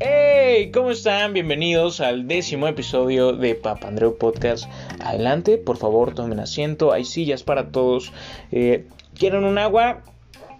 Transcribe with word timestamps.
Hey, 0.00 0.70
¿cómo 0.72 0.90
están? 0.90 1.34
Bienvenidos 1.34 2.00
al 2.00 2.26
décimo 2.26 2.66
episodio 2.66 3.34
de 3.34 3.54
Papandreu 3.54 4.16
Podcast. 4.16 4.70
Adelante, 5.00 5.58
por 5.58 5.76
favor, 5.76 6.14
tomen 6.14 6.40
asiento. 6.40 6.92
Hay 6.92 7.04
sillas 7.04 7.42
para 7.42 7.72
todos. 7.72 8.10
Eh, 8.52 8.86
¿Quieren 9.14 9.44
un 9.44 9.58
agua? 9.58 10.02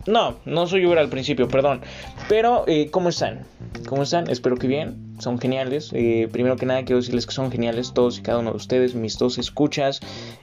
No, 0.06 0.36
no 0.44 0.66
soy 0.66 0.84
Uber 0.84 0.98
al 0.98 1.08
principio, 1.08 1.48
perdón. 1.48 1.80
Pero, 2.28 2.64
eh, 2.66 2.90
¿cómo 2.90 3.08
están? 3.08 3.46
¿Cómo 3.88 4.02
están? 4.02 4.28
Espero 4.28 4.56
que 4.56 4.66
bien. 4.66 5.16
Son 5.18 5.38
geniales. 5.38 5.92
Eh, 5.94 6.28
primero 6.30 6.56
que 6.56 6.66
nada, 6.66 6.84
quiero 6.84 7.00
decirles 7.00 7.26
que 7.26 7.32
son 7.32 7.50
geniales 7.50 7.94
todos 7.94 8.18
y 8.18 8.22
cada 8.22 8.40
uno 8.40 8.50
de 8.50 8.56
ustedes. 8.56 8.94
Mis 8.94 9.16
dos 9.16 9.38
escuchas. 9.38 10.00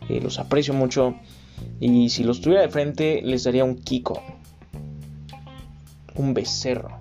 Los 0.09 0.39
aprecio 0.39 0.73
mucho. 0.73 1.13
Y 1.79 2.09
si 2.09 2.23
los 2.23 2.41
tuviera 2.41 2.63
de 2.63 2.69
frente, 2.69 3.21
les 3.21 3.43
daría 3.43 3.63
un 3.63 3.75
Kiko. 3.75 4.38
Un 6.19 6.33
becerro. 6.33 6.99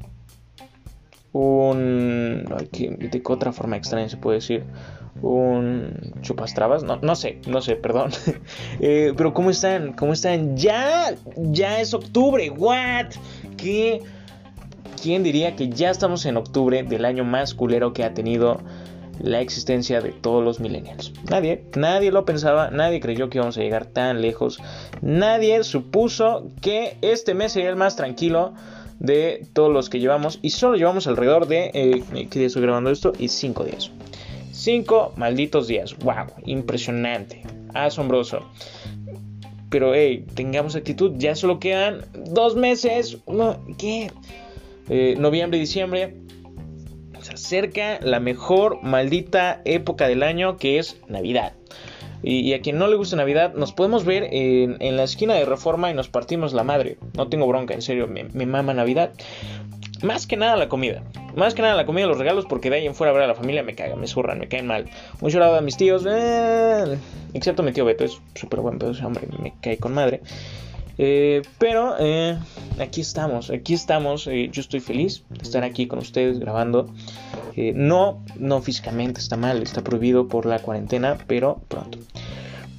Un... 1.32 2.44
¿De 2.72 3.22
qué 3.22 3.32
otra 3.32 3.52
forma 3.52 3.76
extraña 3.76 4.08
se 4.08 4.16
puede 4.16 4.38
decir? 4.38 4.64
un 5.22 6.12
chupastrabas, 6.22 6.84
no, 6.84 6.98
no 7.02 7.16
sé, 7.16 7.40
no 7.46 7.60
sé, 7.60 7.76
perdón. 7.76 8.10
Eh, 8.80 9.12
pero 9.16 9.34
¿cómo 9.34 9.50
están? 9.50 9.92
¿Cómo 9.92 10.12
están? 10.12 10.56
Ya, 10.56 11.14
ya 11.36 11.80
es 11.80 11.94
octubre, 11.94 12.48
what? 12.50 13.06
¿Qué? 13.56 14.02
¿Quién 15.02 15.22
diría 15.22 15.56
que 15.56 15.68
ya 15.68 15.90
estamos 15.90 16.24
en 16.26 16.36
octubre 16.36 16.82
del 16.82 17.04
año 17.04 17.24
más 17.24 17.54
culero 17.54 17.92
que 17.92 18.04
ha 18.04 18.14
tenido 18.14 18.60
la 19.20 19.40
existencia 19.40 20.00
de 20.00 20.10
todos 20.10 20.44
los 20.44 20.60
millennials? 20.60 21.12
Nadie, 21.28 21.64
nadie 21.76 22.12
lo 22.12 22.24
pensaba, 22.24 22.70
nadie 22.70 23.00
creyó 23.00 23.28
que 23.28 23.38
íbamos 23.38 23.58
a 23.58 23.60
llegar 23.60 23.86
tan 23.86 24.20
lejos, 24.20 24.60
nadie 25.02 25.64
supuso 25.64 26.48
que 26.60 26.98
este 27.02 27.34
mes 27.34 27.52
sería 27.52 27.70
el 27.70 27.76
más 27.76 27.96
tranquilo 27.96 28.54
de 28.98 29.46
todos 29.52 29.72
los 29.72 29.88
que 29.88 30.00
llevamos 30.00 30.38
y 30.42 30.50
solo 30.50 30.76
llevamos 30.76 31.06
alrededor 31.06 31.46
de, 31.46 31.70
eh, 31.74 32.02
¿qué 32.30 32.38
día 32.38 32.46
estoy 32.46 32.62
grabando 32.62 32.90
esto? 32.90 33.12
Y 33.18 33.28
cinco 33.28 33.64
días. 33.64 33.90
Cinco 34.52 35.12
malditos 35.16 35.68
días. 35.68 35.96
¡Wow! 35.98 36.26
Impresionante. 36.44 37.42
Asombroso. 37.74 38.42
Pero, 39.70 39.94
hey, 39.94 40.24
tengamos 40.34 40.74
actitud. 40.74 41.12
Ya 41.16 41.36
solo 41.36 41.60
quedan 41.60 42.04
dos 42.32 42.56
meses. 42.56 43.18
Eh, 44.88 45.14
noviembre 45.18 45.58
y 45.58 45.60
diciembre. 45.60 46.16
Se 47.20 47.34
acerca 47.34 48.00
la 48.00 48.20
mejor 48.20 48.82
maldita 48.82 49.60
época 49.64 50.08
del 50.08 50.22
año 50.22 50.56
que 50.56 50.78
es 50.78 50.96
Navidad. 51.08 51.52
Y, 52.22 52.52
a 52.52 52.60
quien 52.60 52.78
no 52.78 52.88
le 52.88 52.96
gusta 52.96 53.16
Navidad, 53.16 53.54
nos 53.54 53.72
podemos 53.72 54.04
ver 54.04 54.28
en, 54.32 54.96
la 54.96 55.04
esquina 55.04 55.34
de 55.34 55.44
Reforma 55.44 55.90
y 55.90 55.94
nos 55.94 56.08
partimos 56.08 56.52
la 56.52 56.64
madre. 56.64 56.98
No 57.14 57.28
tengo 57.28 57.46
bronca, 57.46 57.74
en 57.74 57.82
serio, 57.82 58.08
me, 58.08 58.46
mama 58.46 58.74
Navidad. 58.74 59.12
Más 60.02 60.26
que 60.26 60.36
nada 60.36 60.56
la 60.56 60.68
comida. 60.68 61.02
Más 61.36 61.54
que 61.54 61.62
nada 61.62 61.74
la 61.74 61.86
comida 61.86 62.06
los 62.06 62.18
regalos, 62.18 62.46
porque 62.46 62.70
de 62.70 62.76
ahí 62.76 62.86
en 62.86 62.94
fuera 62.94 63.12
ver 63.12 63.22
a 63.22 63.26
la 63.26 63.34
familia 63.34 63.62
me 63.62 63.74
cagan, 63.74 64.00
me 64.00 64.06
zurran, 64.06 64.38
me 64.38 64.48
caen 64.48 64.66
mal. 64.66 64.86
Un 65.20 65.30
llorado 65.30 65.56
a 65.56 65.60
mis 65.60 65.76
tíos, 65.76 66.04
eh, 66.08 66.98
excepto 67.34 67.62
mi 67.62 67.72
tío 67.72 67.84
Beto, 67.84 68.04
es 68.04 68.20
súper 68.34 68.60
buen 68.60 68.78
pedo 68.78 68.92
hombre, 69.04 69.26
me 69.40 69.54
cae 69.60 69.78
con 69.78 69.94
madre. 69.94 70.20
Eh, 70.98 71.42
pero 71.58 71.94
eh, 71.98 72.36
aquí 72.78 73.00
estamos, 73.00 73.50
aquí 73.50 73.74
estamos. 73.74 74.24
yo 74.24 74.60
estoy 74.60 74.80
feliz 74.80 75.24
de 75.30 75.42
estar 75.42 75.64
aquí 75.64 75.86
con 75.86 76.00
ustedes 76.00 76.38
grabando. 76.38 76.92
no, 77.74 78.24
no 78.36 78.60
físicamente 78.62 79.20
está 79.20 79.36
mal, 79.36 79.62
está 79.62 79.82
prohibido 79.82 80.28
por 80.28 80.46
la 80.46 80.58
cuarentena, 80.58 81.16
pero 81.26 81.60
pronto. 81.68 81.98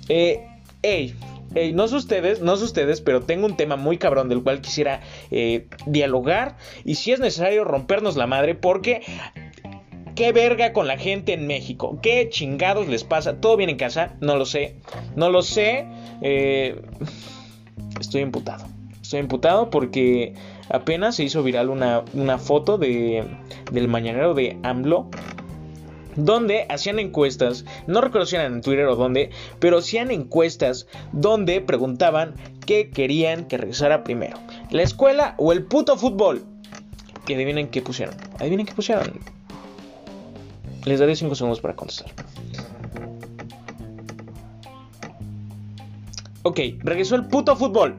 hey, 0.07 1.15
no 1.73 1.87
sé 1.87 1.95
ustedes, 1.95 2.41
no 2.41 2.55
sé 2.57 2.65
ustedes, 2.65 3.01
pero 3.01 3.21
tengo 3.21 3.45
un 3.45 3.57
tema 3.57 3.75
muy 3.75 3.97
cabrón 3.97 4.29
del 4.29 4.43
cual 4.43 4.61
quisiera 4.61 5.01
eh, 5.31 5.67
dialogar 5.85 6.57
y 6.85 6.95
si 6.95 7.11
es 7.11 7.19
necesario 7.19 7.63
rompernos 7.63 8.15
la 8.15 8.27
madre 8.27 8.53
porque 8.55 9.01
qué 10.15 10.31
verga 10.31 10.73
con 10.73 10.87
la 10.87 10.97
gente 10.97 11.33
en 11.33 11.47
México, 11.47 11.99
qué 12.01 12.29
chingados 12.29 12.87
les 12.87 13.03
pasa, 13.03 13.39
todo 13.41 13.57
bien 13.57 13.69
en 13.69 13.77
casa, 13.77 14.15
no 14.21 14.35
lo 14.35 14.45
sé, 14.45 14.75
no 15.15 15.29
lo 15.29 15.41
sé, 15.41 15.87
eh, 16.21 16.81
estoy 17.99 18.21
imputado, 18.21 18.65
estoy 19.01 19.19
imputado 19.19 19.69
porque 19.69 20.33
apenas 20.69 21.15
se 21.15 21.23
hizo 21.23 21.43
viral 21.43 21.69
una, 21.69 22.03
una 22.13 22.37
foto 22.37 22.77
de, 22.77 23.23
del 23.71 23.87
mañanero 23.87 24.33
de 24.33 24.57
AMLO 24.63 25.09
donde 26.15 26.65
hacían 26.69 26.99
encuestas, 26.99 27.65
no 27.87 28.01
recuerdo 28.01 28.25
si 28.25 28.35
eran 28.35 28.53
en 28.53 28.61
Twitter 28.61 28.85
o 28.87 28.95
dónde, 28.95 29.29
pero 29.59 29.77
hacían 29.77 30.11
encuestas 30.11 30.87
donde 31.11 31.61
preguntaban 31.61 32.35
qué 32.65 32.89
querían 32.89 33.45
que 33.45 33.57
regresara 33.57 34.03
primero, 34.03 34.37
la 34.69 34.83
escuela 34.83 35.35
o 35.37 35.51
el 35.51 35.63
puto 35.63 35.97
fútbol. 35.97 36.43
Y 37.27 37.35
adivinen 37.35 37.67
qué 37.67 37.83
pusieron. 37.83 38.15
Adivinen 38.39 38.65
qué 38.65 38.73
pusieron. 38.73 39.19
Les 40.85 40.99
daré 40.99 41.15
5 41.15 41.35
segundos 41.35 41.61
para 41.61 41.75
contestar. 41.75 42.11
Ok, 46.49 46.59
regresó 46.79 47.15
el 47.15 47.27
puto 47.27 47.55
fútbol. 47.55 47.95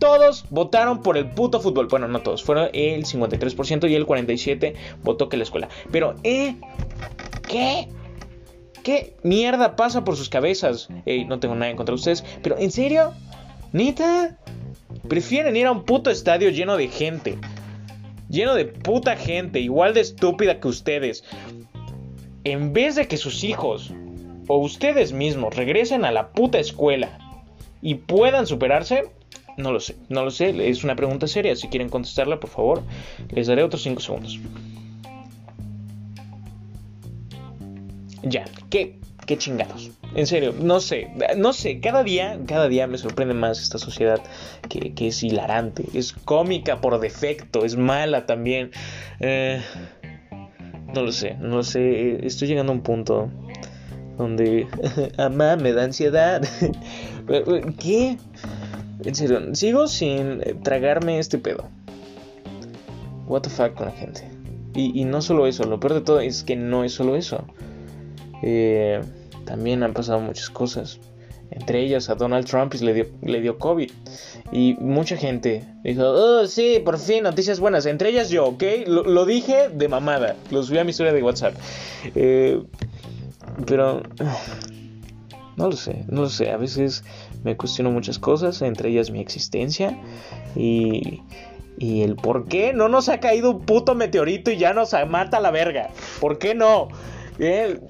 Todos 0.00 0.44
votaron 0.50 1.04
por 1.04 1.16
el 1.16 1.30
puto 1.30 1.60
fútbol. 1.60 1.86
Bueno, 1.86 2.08
no 2.08 2.20
todos, 2.20 2.42
fueron 2.42 2.68
el 2.72 3.04
53% 3.04 3.88
y 3.88 3.94
el 3.94 4.06
47% 4.08 4.74
votó 5.04 5.28
que 5.28 5.36
la 5.36 5.44
escuela. 5.44 5.68
Pero, 5.92 6.16
eh, 6.24 6.56
¿Qué? 7.46 7.86
¿Qué 8.82 9.14
mierda 9.22 9.76
pasa 9.76 10.02
por 10.02 10.16
sus 10.16 10.28
cabezas? 10.28 10.88
no 11.28 11.38
tengo 11.38 11.54
nada 11.54 11.70
en 11.70 11.76
contra 11.76 11.92
de 11.92 12.00
ustedes, 12.00 12.24
pero 12.42 12.58
¿en 12.58 12.72
serio? 12.72 13.12
¿Nita? 13.72 14.36
Prefieren 15.06 15.54
ir 15.54 15.66
a 15.66 15.70
un 15.70 15.84
puto 15.84 16.10
estadio 16.10 16.50
lleno 16.50 16.76
de 16.76 16.88
gente. 16.88 17.38
Lleno 18.28 18.56
de 18.56 18.64
puta 18.64 19.14
gente, 19.14 19.60
igual 19.60 19.94
de 19.94 20.00
estúpida 20.00 20.58
que 20.58 20.66
ustedes. 20.66 21.22
En 22.42 22.72
vez 22.72 22.96
de 22.96 23.06
que 23.06 23.16
sus 23.16 23.44
hijos 23.44 23.92
o 24.48 24.58
ustedes 24.58 25.12
mismos 25.12 25.54
regresen 25.54 26.04
a 26.04 26.10
la 26.10 26.32
puta 26.32 26.58
escuela 26.58 27.21
y 27.82 27.96
puedan 27.96 28.46
superarse, 28.46 29.10
no 29.58 29.72
lo 29.72 29.80
sé, 29.80 29.96
no 30.08 30.24
lo 30.24 30.30
sé, 30.30 30.68
es 30.68 30.84
una 30.84 30.96
pregunta 30.96 31.26
seria, 31.26 31.54
si 31.56 31.68
quieren 31.68 31.88
contestarla, 31.88 32.40
por 32.40 32.48
favor, 32.48 32.82
les 33.30 33.48
daré 33.48 33.64
otros 33.64 33.82
5 33.82 34.00
segundos. 34.00 34.38
Ya, 38.22 38.44
¿qué, 38.70 39.00
qué 39.26 39.36
chingados? 39.36 39.90
En 40.14 40.26
serio, 40.26 40.54
no 40.58 40.78
sé, 40.78 41.08
no 41.36 41.52
sé, 41.52 41.80
cada 41.80 42.04
día, 42.04 42.38
cada 42.46 42.68
día 42.68 42.86
me 42.86 42.98
sorprende 42.98 43.34
más 43.34 43.60
esta 43.60 43.78
sociedad 43.78 44.22
que, 44.68 45.08
es 45.08 45.22
hilarante, 45.22 45.84
es 45.94 46.12
cómica 46.12 46.80
por 46.80 47.00
defecto, 47.00 47.64
es 47.64 47.76
mala 47.76 48.26
también. 48.26 48.70
Eh, 49.20 49.60
no 50.94 51.02
lo 51.02 51.12
sé, 51.12 51.34
no 51.34 51.56
lo 51.56 51.64
sé, 51.64 52.24
estoy 52.26 52.48
llegando 52.48 52.72
a 52.72 52.76
un 52.76 52.82
punto 52.82 53.30
donde, 54.18 54.66
amá, 55.18 55.56
me 55.56 55.72
da 55.72 55.84
ansiedad. 55.84 56.42
¿Qué? 57.78 58.18
En 59.04 59.14
serio, 59.14 59.54
sigo 59.54 59.88
sin 59.88 60.40
tragarme 60.62 61.18
este 61.18 61.38
pedo. 61.38 61.68
What 63.26 63.42
the 63.42 63.50
fuck 63.50 63.74
con 63.74 63.86
la 63.86 63.92
gente. 63.92 64.28
Y, 64.74 65.04
no 65.04 65.20
solo 65.20 65.46
eso, 65.46 65.64
lo 65.64 65.78
peor 65.80 65.94
de 65.94 66.00
todo 66.00 66.20
es 66.20 66.44
que 66.44 66.56
no 66.56 66.82
es 66.84 66.92
solo 66.92 67.16
eso. 67.16 67.44
Eh, 68.42 69.00
también 69.44 69.82
han 69.82 69.92
pasado 69.92 70.20
muchas 70.20 70.48
cosas. 70.48 70.98
Entre 71.50 71.82
ellas 71.82 72.08
a 72.08 72.14
Donald 72.14 72.46
Trump 72.46 72.72
le 72.72 72.94
dio, 72.94 73.06
le 73.22 73.40
dio 73.42 73.58
COVID. 73.58 73.90
Y 74.52 74.74
mucha 74.80 75.18
gente 75.18 75.62
dijo, 75.84 76.04
oh, 76.04 76.46
sí, 76.46 76.80
por 76.82 76.98
fin, 76.98 77.24
noticias 77.24 77.60
buenas. 77.60 77.84
Entre 77.84 78.08
ellas 78.08 78.30
yo, 78.30 78.46
¿ok? 78.46 78.62
Lo, 78.86 79.26
dije 79.26 79.68
de 79.68 79.88
mamada. 79.88 80.36
Lo 80.50 80.62
subí 80.62 80.78
a 80.78 80.84
mi 80.84 80.90
historia 80.90 81.12
de 81.12 81.22
WhatsApp. 81.22 81.54
Eh, 82.14 82.62
pero... 83.66 84.02
No 85.54 85.66
lo 85.66 85.76
sé, 85.76 86.04
no 86.08 86.22
lo 86.22 86.28
sé. 86.30 86.50
A 86.50 86.56
veces 86.56 87.04
me 87.44 87.56
cuestiono 87.56 87.90
muchas 87.90 88.18
cosas, 88.18 88.62
entre 88.62 88.88
ellas 88.88 89.10
mi 89.10 89.20
existencia. 89.20 89.98
Y, 90.56 91.20
y 91.78 92.02
el 92.02 92.16
por 92.16 92.46
qué 92.46 92.72
no 92.72 92.88
nos 92.88 93.08
ha 93.08 93.20
caído 93.20 93.50
un 93.50 93.60
puto 93.60 93.94
meteorito 93.94 94.50
y 94.50 94.56
ya 94.56 94.72
nos 94.72 94.94
mata 95.08 95.40
la 95.40 95.50
verga. 95.50 95.90
¿Por 96.20 96.38
qué 96.38 96.54
no? 96.54 96.88
Eh, 97.38 97.80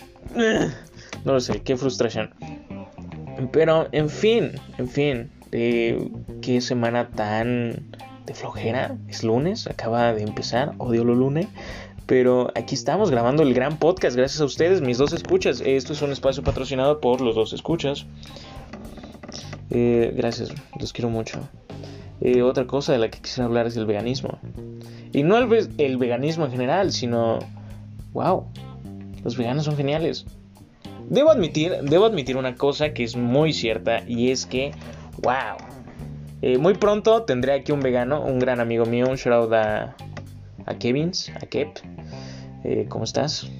no 1.24 1.32
lo 1.34 1.40
sé, 1.40 1.62
qué 1.62 1.76
frustración. 1.76 2.30
Pero, 3.52 3.88
en 3.92 4.08
fin, 4.08 4.52
en 4.78 4.88
fin, 4.88 5.30
qué 5.50 6.60
semana 6.60 7.08
tan 7.10 7.90
de 8.26 8.34
flojera. 8.34 8.96
Es 9.08 9.22
lunes, 9.22 9.66
acaba 9.66 10.12
de 10.12 10.22
empezar, 10.22 10.74
odio 10.78 11.04
lo 11.04 11.14
lunes. 11.14 11.46
Pero 12.12 12.52
aquí 12.54 12.74
estamos 12.74 13.10
grabando 13.10 13.42
el 13.42 13.54
gran 13.54 13.78
podcast, 13.78 14.14
gracias 14.14 14.42
a 14.42 14.44
ustedes, 14.44 14.82
mis 14.82 14.98
dos 14.98 15.14
escuchas. 15.14 15.62
Esto 15.64 15.94
es 15.94 16.02
un 16.02 16.12
espacio 16.12 16.42
patrocinado 16.42 17.00
por 17.00 17.22
los 17.22 17.34
dos 17.34 17.54
escuchas. 17.54 18.04
Eh, 19.70 20.12
gracias, 20.14 20.50
los 20.78 20.92
quiero 20.92 21.08
mucho. 21.08 21.38
Eh, 22.20 22.42
otra 22.42 22.66
cosa 22.66 22.92
de 22.92 22.98
la 22.98 23.08
que 23.08 23.18
quisiera 23.18 23.46
hablar 23.46 23.66
es 23.66 23.78
el 23.78 23.86
veganismo. 23.86 24.38
Y 25.14 25.22
no 25.22 25.38
el, 25.38 25.96
veganismo 25.96 26.44
en 26.44 26.50
general, 26.50 26.92
sino... 26.92 27.38
¡Wow! 28.12 28.44
Los 29.24 29.38
veganos 29.38 29.64
son 29.64 29.78
geniales. 29.78 30.26
Debo 31.08 31.30
admitir, 31.30 31.78
debo 31.80 32.04
admitir 32.04 32.36
una 32.36 32.56
cosa 32.56 32.92
que 32.92 33.04
es 33.04 33.16
muy 33.16 33.54
cierta 33.54 34.02
y 34.06 34.32
es 34.32 34.44
que, 34.44 34.72
wow, 35.22 35.56
Eh, 36.42 36.58
muy 36.58 36.74
pronto 36.74 37.22
tendré 37.22 37.54
aquí 37.54 37.72
un 37.72 37.80
vegano, 37.80 38.20
un 38.20 38.38
gran 38.38 38.60
amigo 38.60 38.84
mío, 38.84 39.06
un 39.08 39.16
shout 39.16 39.32
out 39.32 39.52
a, 39.54 39.96
a 40.66 40.74
Kevins, 40.74 41.30
a 41.40 41.46
Kep. 41.46 41.78
Eh, 42.64 42.86
¿Cómo 42.88 43.04
estás? 43.04 43.50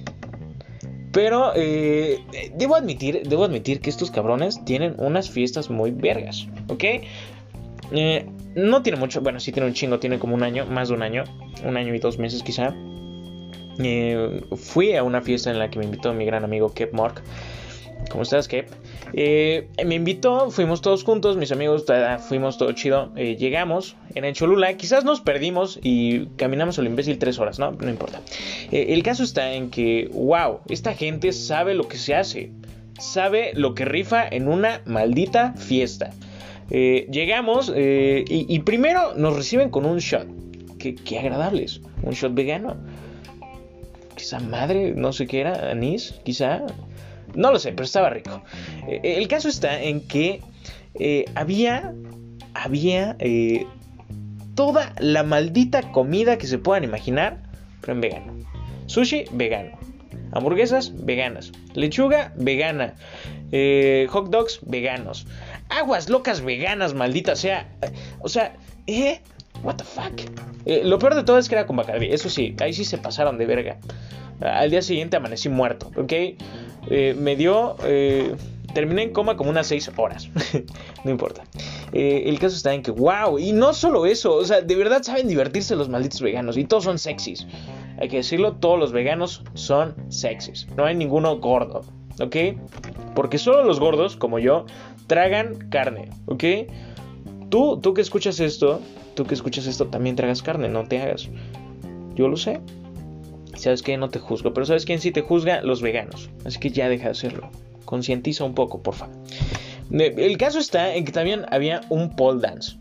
Pero 1.11 1.51
eh, 1.55 2.19
debo 2.55 2.75
admitir, 2.75 3.27
debo 3.27 3.43
admitir 3.43 3.81
que 3.81 3.89
estos 3.89 4.09
cabrones 4.09 4.65
tienen 4.65 4.95
unas 4.97 5.29
fiestas 5.29 5.69
muy 5.69 5.91
vergas, 5.91 6.47
¿ok? 6.69 6.83
Eh, 7.91 8.25
no 8.55 8.81
tiene 8.81 8.97
mucho, 8.97 9.21
bueno, 9.21 9.39
sí 9.39 9.51
tiene 9.51 9.67
un 9.67 9.73
chingo, 9.73 9.99
tiene 9.99 10.17
como 10.17 10.33
un 10.33 10.41
año, 10.41 10.65
más 10.65 10.89
de 10.89 10.95
un 10.95 11.03
año, 11.03 11.23
un 11.63 11.77
año 11.77 11.93
y 11.93 11.99
dos 11.99 12.17
meses 12.17 12.41
quizá. 12.41 12.73
Eh, 13.79 14.41
fui 14.55 14.95
a 14.95 15.03
una 15.03 15.21
fiesta 15.21 15.51
en 15.51 15.59
la 15.59 15.69
que 15.69 15.79
me 15.79 15.85
invitó 15.85 16.13
mi 16.13 16.25
gran 16.25 16.43
amigo 16.43 16.73
Kep 16.73 16.93
Mork. 16.93 17.21
¿Cómo 18.09 18.23
estás, 18.23 18.47
Kep? 18.47 18.69
Eh, 19.11 19.67
me 19.85 19.95
invitó, 19.95 20.49
fuimos 20.49 20.81
todos 20.81 21.03
juntos, 21.03 21.37
mis 21.37 21.51
amigos, 21.51 21.85
fuimos 22.27 22.57
todo 22.57 22.71
chido. 22.71 23.11
Eh, 23.15 23.35
llegamos 23.35 23.95
en 24.15 24.33
Cholula, 24.33 24.75
quizás 24.77 25.03
nos 25.03 25.21
perdimos 25.21 25.79
y 25.81 26.27
caminamos 26.37 26.79
al 26.79 26.87
imbécil 26.87 27.17
tres 27.17 27.39
horas, 27.39 27.59
¿no? 27.59 27.71
No 27.71 27.89
importa. 27.89 28.21
Eh, 28.71 28.87
el 28.89 29.03
caso 29.03 29.23
está 29.23 29.53
en 29.53 29.69
que, 29.69 30.09
wow, 30.13 30.59
esta 30.69 30.93
gente 30.93 31.33
sabe 31.33 31.73
lo 31.73 31.87
que 31.87 31.97
se 31.97 32.15
hace, 32.15 32.51
sabe 32.97 33.51
lo 33.55 33.75
que 33.75 33.85
rifa 33.85 34.27
en 34.27 34.47
una 34.47 34.81
maldita 34.85 35.53
fiesta. 35.53 36.11
llegamos 36.69 37.71
y, 37.75 38.59
primero 38.59 39.13
nos 39.15 39.35
reciben 39.35 39.69
con 39.69 39.85
un 39.85 39.99
shot. 39.99 40.27
Qué, 40.79 40.95
qué 40.95 41.19
agradables, 41.19 41.81
un 42.01 42.13
shot 42.13 42.33
vegano. 42.33 42.77
Quizá 44.15 44.39
madre, 44.39 44.93
no 44.95 45.11
sé 45.11 45.27
qué 45.27 45.41
era, 45.41 45.71
anís, 45.71 46.15
quizá. 46.23 46.65
No 47.35 47.51
lo 47.51 47.59
sé, 47.59 47.71
pero 47.71 47.83
estaba 47.83 48.09
rico. 48.09 48.43
Eh, 48.87 49.15
el 49.17 49.27
caso 49.27 49.49
está 49.49 49.81
en 49.81 50.01
que 50.07 50.41
eh, 50.95 51.25
había, 51.35 51.93
había 52.53 53.15
eh, 53.19 53.65
toda 54.55 54.93
la 54.99 55.23
maldita 55.23 55.91
comida 55.91 56.37
que 56.37 56.47
se 56.47 56.57
puedan 56.57 56.83
imaginar, 56.83 57.41
pero 57.81 57.93
en 57.93 58.01
vegano. 58.01 58.33
Sushi, 58.85 59.25
vegano. 59.31 59.77
Hamburguesas, 60.31 60.93
veganas. 61.05 61.51
Lechuga, 61.73 62.33
vegana. 62.35 62.95
hot 64.09 64.29
dogs, 64.29 64.59
veganos. 64.63 65.27
Aguas 65.69 66.09
locas 66.09 66.41
veganas, 66.41 66.93
maldita 66.93 67.35
sea. 67.35 67.69
O 68.19 68.29
sea, 68.29 68.55
¿eh? 68.87 69.21
What 69.63 69.75
the 69.75 69.83
fuck? 69.83 70.19
lo 70.65 70.97
peor 70.97 71.15
de 71.15 71.23
todo 71.23 71.37
es 71.37 71.49
que 71.49 71.55
era 71.55 71.65
con 71.65 71.75
Bacardi. 71.75 72.07
Eso 72.11 72.29
sí, 72.29 72.55
ahí 72.59 72.73
sí 72.73 72.83
se 72.83 72.97
pasaron 72.97 73.37
de 73.37 73.45
verga. 73.45 73.77
Al 74.41 74.71
día 74.71 74.81
siguiente 74.81 75.17
amanecí 75.17 75.49
muerto, 75.49 75.91
¿ok? 75.95 76.13
Eh, 76.89 77.15
me 77.17 77.35
dio... 77.35 77.75
Eh, 77.83 78.35
terminé 78.73 79.03
en 79.03 79.13
coma 79.13 79.37
como 79.37 79.49
unas 79.49 79.67
6 79.67 79.91
horas. 79.97 80.29
no 81.03 81.11
importa. 81.11 81.43
Eh, 81.93 82.23
el 82.25 82.39
caso 82.39 82.55
está 82.55 82.73
en 82.73 82.81
que, 82.81 82.91
wow, 82.91 83.37
y 83.37 83.51
no 83.51 83.73
solo 83.73 84.05
eso, 84.05 84.35
o 84.35 84.45
sea, 84.45 84.61
de 84.61 84.75
verdad 84.75 85.03
saben 85.03 85.27
divertirse 85.27 85.75
los 85.75 85.89
malditos 85.89 86.21
veganos 86.21 86.57
y 86.57 86.65
todos 86.65 86.83
son 86.83 86.97
sexys. 86.97 87.47
Hay 87.99 88.09
que 88.09 88.17
decirlo, 88.17 88.53
todos 88.53 88.79
los 88.79 88.91
veganos 88.91 89.43
son 89.53 89.95
sexys. 90.09 90.67
No 90.75 90.85
hay 90.85 90.95
ninguno 90.95 91.37
gordo, 91.37 91.81
¿ok? 92.19 92.35
Porque 93.15 93.37
solo 93.37 93.63
los 93.63 93.79
gordos, 93.79 94.17
como 94.17 94.39
yo, 94.39 94.65
tragan 95.07 95.69
carne, 95.69 96.09
¿ok? 96.25 96.43
Tú, 97.49 97.79
tú 97.79 97.93
que 97.93 98.01
escuchas 98.01 98.39
esto, 98.39 98.81
tú 99.15 99.25
que 99.25 99.35
escuchas 99.35 99.67
esto, 99.67 99.87
también 99.87 100.15
tragas 100.15 100.41
carne, 100.41 100.67
no 100.69 100.87
te 100.87 100.99
hagas. 100.99 101.29
Yo 102.15 102.27
lo 102.27 102.37
sé. 102.37 102.59
¿Sabes 103.55 103.81
qué? 103.81 103.97
No 103.97 104.09
te 104.09 104.19
juzgo. 104.19 104.53
Pero 104.53 104.65
¿sabes 104.65 104.85
quién 104.85 104.99
sí 104.99 105.11
te 105.11 105.21
juzga? 105.21 105.61
Los 105.61 105.81
veganos. 105.81 106.29
Así 106.45 106.59
que 106.59 106.69
ya 106.69 106.89
deja 106.89 107.05
de 107.05 107.11
hacerlo. 107.11 107.49
Concientiza 107.85 108.43
un 108.43 108.55
poco, 108.55 108.81
por 108.81 108.95
favor. 108.95 109.15
El 109.91 110.37
caso 110.37 110.59
está 110.59 110.95
en 110.95 111.05
que 111.05 111.11
también 111.11 111.45
había 111.51 111.81
un 111.89 112.15
pole 112.15 112.41
dance. 112.41 112.77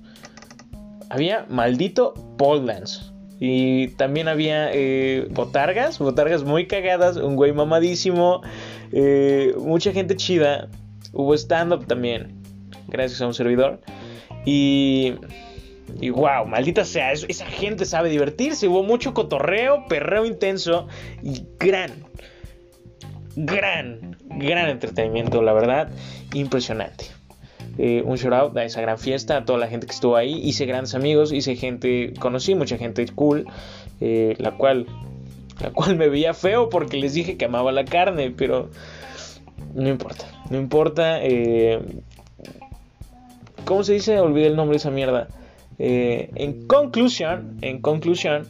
Había 1.11 1.47
maldito 1.49 2.15
pole 2.39 2.65
dance. 2.65 3.13
Y 3.45 3.89
también 3.89 4.29
había 4.29 4.71
eh, 4.73 5.27
botargas, 5.31 5.99
botargas 5.99 6.45
muy 6.45 6.69
cagadas, 6.69 7.17
un 7.17 7.35
güey 7.35 7.53
mamadísimo, 7.53 8.41
eh, 8.93 9.53
mucha 9.59 9.91
gente 9.91 10.15
chida. 10.15 10.69
Hubo 11.13 11.35
stand-up 11.35 11.87
también, 11.89 12.41
gracias 12.87 13.21
a 13.21 13.27
un 13.27 13.35
servidor. 13.35 13.81
Y 14.47 15.15
y 16.00 16.11
wow, 16.11 16.46
maldita 16.46 16.84
sea, 16.84 17.12
esa 17.12 17.46
gente 17.46 17.84
sabe 17.84 18.08
divertirse. 18.08 18.69
Hubo 18.69 18.82
mucho 18.82 19.14
cotorreo, 19.14 19.87
perreo 19.88 20.25
intenso 20.25 20.88
y 21.23 21.44
gran, 21.58 22.05
gran, 23.37 24.17
gran 24.38 24.69
entretenimiento, 24.69 25.43
la 25.43 25.52
verdad, 25.52 25.90
impresionante. 26.34 27.06
Eh, 27.79 28.02
un 28.05 28.17
shout 28.17 28.32
out 28.34 28.56
a 28.56 28.64
esa 28.64 28.81
gran 28.81 28.99
fiesta, 28.99 29.38
a 29.38 29.44
toda 29.44 29.58
la 29.58 29.69
gente 29.69 29.87
que 29.87 29.93
estuvo 29.93 30.17
ahí. 30.17 30.40
Hice 30.43 30.67
grandes 30.67 30.94
amigos, 30.94 31.32
hice 31.32 31.56
gente, 31.56 32.12
conocí 32.19 32.55
mucha 32.55 32.76
gente 32.76 33.06
cool, 33.14 33.46
eh, 34.00 34.35
la 34.38 34.52
cual, 34.52 34.87
la 35.61 35.70
cual 35.70 35.96
me 35.96 36.08
veía 36.08 36.35
feo 36.35 36.69
porque 36.69 36.96
les 36.96 37.14
dije 37.14 37.37
que 37.37 37.44
amaba 37.44 37.73
la 37.73 37.85
carne, 37.85 38.31
pero 38.31 38.70
no 39.75 39.88
importa, 39.88 40.26
no 40.50 40.58
importa. 40.58 41.23
Eh, 41.23 41.81
¿Cómo 43.64 43.85
se 43.85 43.94
dice? 43.94 44.19
Olvidé 44.19 44.49
el 44.49 44.56
nombre 44.56 44.75
de 44.75 44.78
esa 44.78 44.90
mierda. 44.90 45.28
Eh, 45.79 46.31
en 46.35 46.67
conclusión, 46.67 47.59
en 47.61 47.81
conclusión, 47.81 48.47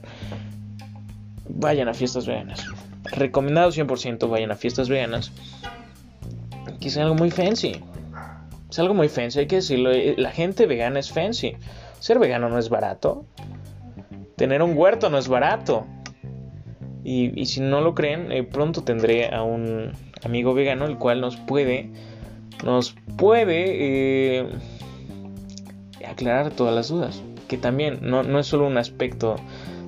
vayan 1.48 1.88
a 1.88 1.94
fiestas 1.94 2.26
veganas. 2.26 2.66
Recomendado 3.04 3.70
100% 3.70 4.28
vayan 4.28 4.50
a 4.50 4.56
fiestas 4.56 4.88
veganas. 4.88 5.32
Que 6.80 6.88
es 6.88 6.96
algo 6.96 7.14
muy 7.14 7.30
fancy. 7.30 7.80
Es 8.70 8.78
algo 8.78 8.94
muy 8.94 9.08
fancy, 9.08 9.40
hay 9.40 9.46
que 9.46 9.56
decirlo. 9.56 9.92
Eh, 9.92 10.14
la 10.16 10.30
gente 10.30 10.66
vegana 10.66 10.98
es 10.98 11.10
fancy. 11.10 11.56
Ser 12.00 12.18
vegano 12.18 12.48
no 12.48 12.58
es 12.58 12.68
barato. 12.68 13.24
Tener 14.36 14.62
un 14.62 14.76
huerto 14.76 15.10
no 15.10 15.18
es 15.18 15.28
barato. 15.28 15.86
Y, 17.04 17.46
si 17.46 17.60
no 17.60 17.80
lo 17.80 17.94
creen, 17.94 18.30
eh, 18.30 18.44
pronto 18.44 18.84
tendré 18.84 19.34
a 19.34 19.42
un 19.42 19.92
amigo 20.24 20.54
vegano 20.54 20.86
el 20.86 20.98
cual 20.98 21.20
nos 21.20 21.36
puede, 21.36 21.90
nos 22.64 22.94
puede 23.16 24.46
aclarar 26.06 26.50
todas 26.50 26.74
las 26.74 26.88
dudas. 26.88 27.22
Que 27.48 27.58
también 27.58 27.98
no, 28.02 28.38
es 28.38 28.46
solo 28.46 28.66
un 28.66 28.78
aspecto 28.78 29.36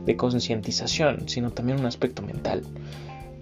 de 0.05 0.17
concientización, 0.17 1.29
sino 1.29 1.51
también 1.51 1.81
un 1.81 1.87
aspecto 1.87 2.23
mental. 2.23 2.63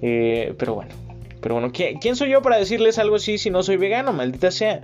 Eh, 0.01 0.55
pero 0.59 0.75
bueno, 0.75 0.95
pero 1.43 1.57
bueno, 1.57 1.73
¿quién, 1.73 2.17
soy 2.17 2.31
yo 2.31 2.41
para 2.41 2.57
decirles 2.57 2.99
algo 2.99 3.17
así 3.17 3.37
si 3.37 3.51
no 3.51 3.63
soy 3.63 3.77
vegano? 3.77 4.13
Maldita 4.13 4.51
sea. 4.51 4.83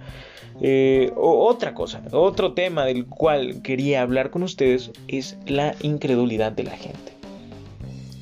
Eh, 0.60 1.12
otra 1.16 1.72
cosa, 1.72 2.02
otro 2.10 2.52
tema 2.52 2.84
del 2.84 3.06
cual 3.06 3.62
quería 3.62 4.02
hablar 4.02 4.30
con 4.30 4.42
ustedes 4.42 4.90
es 5.06 5.38
la 5.46 5.76
incredulidad 5.82 6.50
de 6.50 6.64
la 6.64 6.72
gente. 6.72 7.12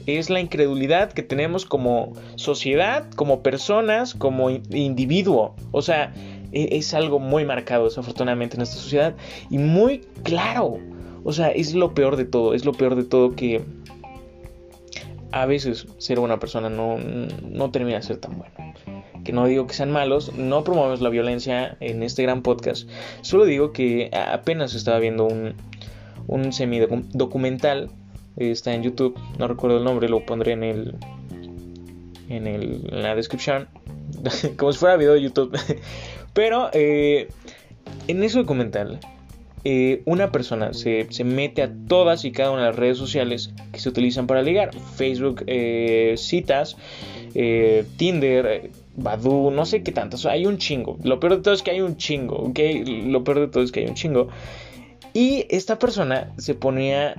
Es 0.05 0.29
la 0.29 0.41
incredulidad 0.41 1.13
que 1.13 1.23
tenemos 1.23 1.65
como 1.65 2.13
sociedad, 2.35 3.11
como 3.17 3.43
personas, 3.43 4.15
como 4.15 4.51
individuo. 4.51 5.57
O 5.73 5.81
sea, 5.81 6.13
es 6.53 6.95
algo 6.95 7.19
muy 7.19 7.45
marcado 7.45 7.85
desafortunadamente 7.85 8.57
en 8.57 8.63
esta 8.63 8.77
sociedad 8.77 9.15
y 9.51 9.59
muy 9.59 10.01
claro. 10.23 10.79
O 11.25 11.33
sea, 11.33 11.51
es 11.51 11.75
lo 11.75 11.95
peor 11.95 12.17
de 12.17 12.25
todo, 12.25 12.55
es 12.55 12.65
lo 12.65 12.73
peor 12.73 12.95
de 12.95 13.05
todo 13.05 13.35
que 13.35 13.63
a 15.33 15.45
veces 15.45 15.87
ser 15.99 16.19
una 16.19 16.39
persona 16.39 16.69
no, 16.69 16.99
no 16.99 17.71
termina 17.71 17.97
de 17.97 18.03
ser 18.03 18.19
tan 18.19 18.39
bueno. 18.39 18.53
Que 19.25 19.33
no 19.33 19.47
digo 19.47 19.67
que 19.67 19.75
sean 19.75 19.91
malos, 19.91 20.33
no 20.35 20.63
promovemos 20.63 21.01
la 21.01 21.09
violencia 21.09 21.77
en 21.81 22.03
este 22.03 22.23
gran 22.23 22.43
podcast, 22.43 22.89
solo 23.23 23.45
digo 23.45 23.73
que 23.73 24.11
apenas 24.13 24.75
estaba 24.75 25.01
viendo 25.01 25.25
un, 25.25 25.55
un 26.29 26.53
semi-documental, 26.53 27.91
está 28.37 28.73
en 28.73 28.85
YouTube, 28.85 29.19
no 29.39 29.49
recuerdo 29.49 29.79
el 29.79 29.85
nombre, 29.85 30.09
lo 30.09 30.25
pondré 30.25 30.53
en 30.53 30.63
el 30.63 30.95
en, 32.29 32.47
el, 32.47 32.89
en 32.91 33.03
la 33.03 33.15
descripción, 33.15 33.69
como 34.57 34.73
si 34.73 34.79
fuera 34.79 34.97
video 34.97 35.15
de 35.15 35.23
YouTube. 35.23 35.57
Pero 36.37 36.69
eh, 36.75 37.29
en 38.09 38.23
ese 38.23 38.37
documental, 38.37 39.01
eh, 39.65 40.03
una 40.05 40.33
persona 40.33 40.75
se, 40.75 41.09
mete 41.25 41.63
a 41.63 41.73
todas 41.89 42.27
y 42.27 42.31
cada 42.31 42.51
una 42.51 42.61
de 42.61 42.67
las 42.69 42.77
redes 42.77 42.99
sociales 42.99 43.55
que 43.73 43.81
se 43.81 43.89
utilizan 43.89 44.27
para 44.27 44.43
ligar. 44.43 44.71
Facebook, 44.97 45.45
eh, 45.47 46.13
citas, 46.19 46.77
Tinder, 47.97 48.71
Badu, 48.97 49.51
no 49.51 49.65
sé 49.65 49.83
qué 49.83 49.93
tantas. 49.93 50.27
hay 50.27 50.45
un 50.45 50.59
chingo. 50.59 50.99
Lo 51.03 51.21
peor 51.21 51.37
de 51.37 51.43
todo 51.43 51.55
es 51.55 51.63
que 51.63 51.71
hay 51.71 51.81
un 51.81 51.97
chingo, 51.97 52.37
¿ok? 52.37 52.61
Lo 53.07 53.25
peor 53.25 53.41
de 53.41 53.49
todo 53.49 53.65
es 53.65 53.73
que 53.73 53.81
hay 53.81 53.87
un 53.87 53.95
chingo. 53.95 54.29
Y 55.15 55.47
esta 55.49 55.79
persona 55.79 56.35
se 56.37 56.55
ponía... 56.55 57.15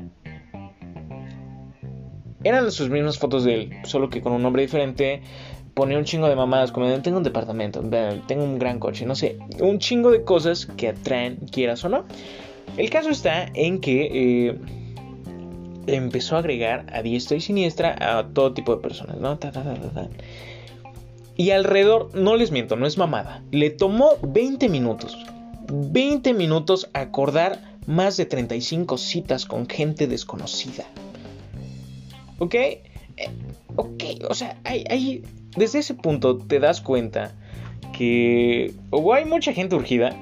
Eran 2.44 2.72
sus 2.72 2.92
mismas 2.92 3.18
fotos 3.18 3.44
de 3.46 3.56
él, 3.56 3.74
solo 3.84 4.12
que 4.12 4.22
con 4.22 4.32
un 4.32 4.44
nombre 4.44 4.62
diferente 4.62 5.24
ponía 5.78 6.00
un 6.00 6.06
chingo 6.06 6.28
de 6.28 6.36
mamadas, 6.36 6.72
como 6.72 6.92
tengo 7.02 7.18
un 7.18 7.24
departamento, 7.24 7.84
tengo 8.26 8.44
un 8.44 8.58
gran 8.58 8.80
coche, 8.80 9.06
no 9.06 9.14
sé, 9.14 9.38
un 9.60 9.78
chingo 9.78 10.10
de 10.10 10.24
cosas 10.24 10.66
que 10.66 10.88
atraen, 10.88 11.38
quieras 11.52 11.86
o 11.86 11.90
no. 11.90 12.06
El 12.78 12.90
caso 12.90 13.12
está 13.12 13.46
en 13.54 13.80
que 13.80 14.48
eh, 14.50 14.60
empezó 15.86 16.36
a 16.36 16.40
agregar 16.40 16.88
a 16.92 17.04
diestra 17.04 17.38
y 17.38 17.42
siniestra 17.42 17.96
a 18.00 18.28
todo 18.28 18.56
tipo 18.56 18.76
de 18.76 18.82
personas, 18.82 19.18
¿no? 19.18 19.38
y 21.36 21.52
alrededor, 21.52 22.10
no 22.16 22.36
les 22.36 22.50
miento, 22.50 22.76
no 22.76 22.88
es 22.88 22.98
mamada, 22.98 23.44
le 23.52 23.70
tomó 23.70 24.14
20 24.24 24.70
minutos, 24.70 25.16
20 25.72 26.34
minutos 26.34 26.90
acordar 26.94 27.78
más 27.86 28.18
de 28.18 28.26
35 28.26 28.98
citas 28.98 29.46
con 29.46 29.70
gente 29.70 30.08
desconocida. 30.08 30.86
¿Ok? 32.40 32.56
Eh, 32.56 32.82
ok, 33.76 34.04
o 34.28 34.34
sea, 34.34 34.58
hay, 34.64 35.24
desde 35.58 35.80
ese 35.80 35.96
punto 35.96 36.38
te 36.38 36.60
das 36.60 36.80
cuenta 36.82 37.34
que 37.98 38.74
o 38.92 39.14
hay 39.14 39.26
mucha 39.26 39.52
gente 39.54 39.76
urgida, 39.76 40.16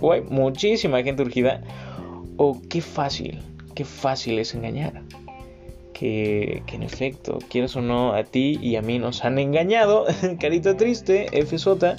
o 0.00 0.12
hay 0.12 0.22
muchísima 0.22 1.02
gente 1.02 1.22
urgida, 1.22 1.60
o 2.36 2.60
qué 2.70 2.80
fácil, 2.80 3.40
qué 3.74 3.84
fácil 3.84 4.38
es 4.38 4.54
engañar. 4.54 5.02
Que, 5.92 6.62
en 6.72 6.82
efecto, 6.82 7.38
quieras 7.48 7.74
o 7.74 7.80
no, 7.80 8.12
a 8.12 8.22
ti 8.22 8.58
y 8.60 8.76
a 8.76 8.82
mí 8.82 8.98
nos 8.98 9.24
han 9.24 9.38
engañado, 9.38 10.04
carita 10.40 10.76
triste, 10.76 11.26
FJ, 11.46 11.96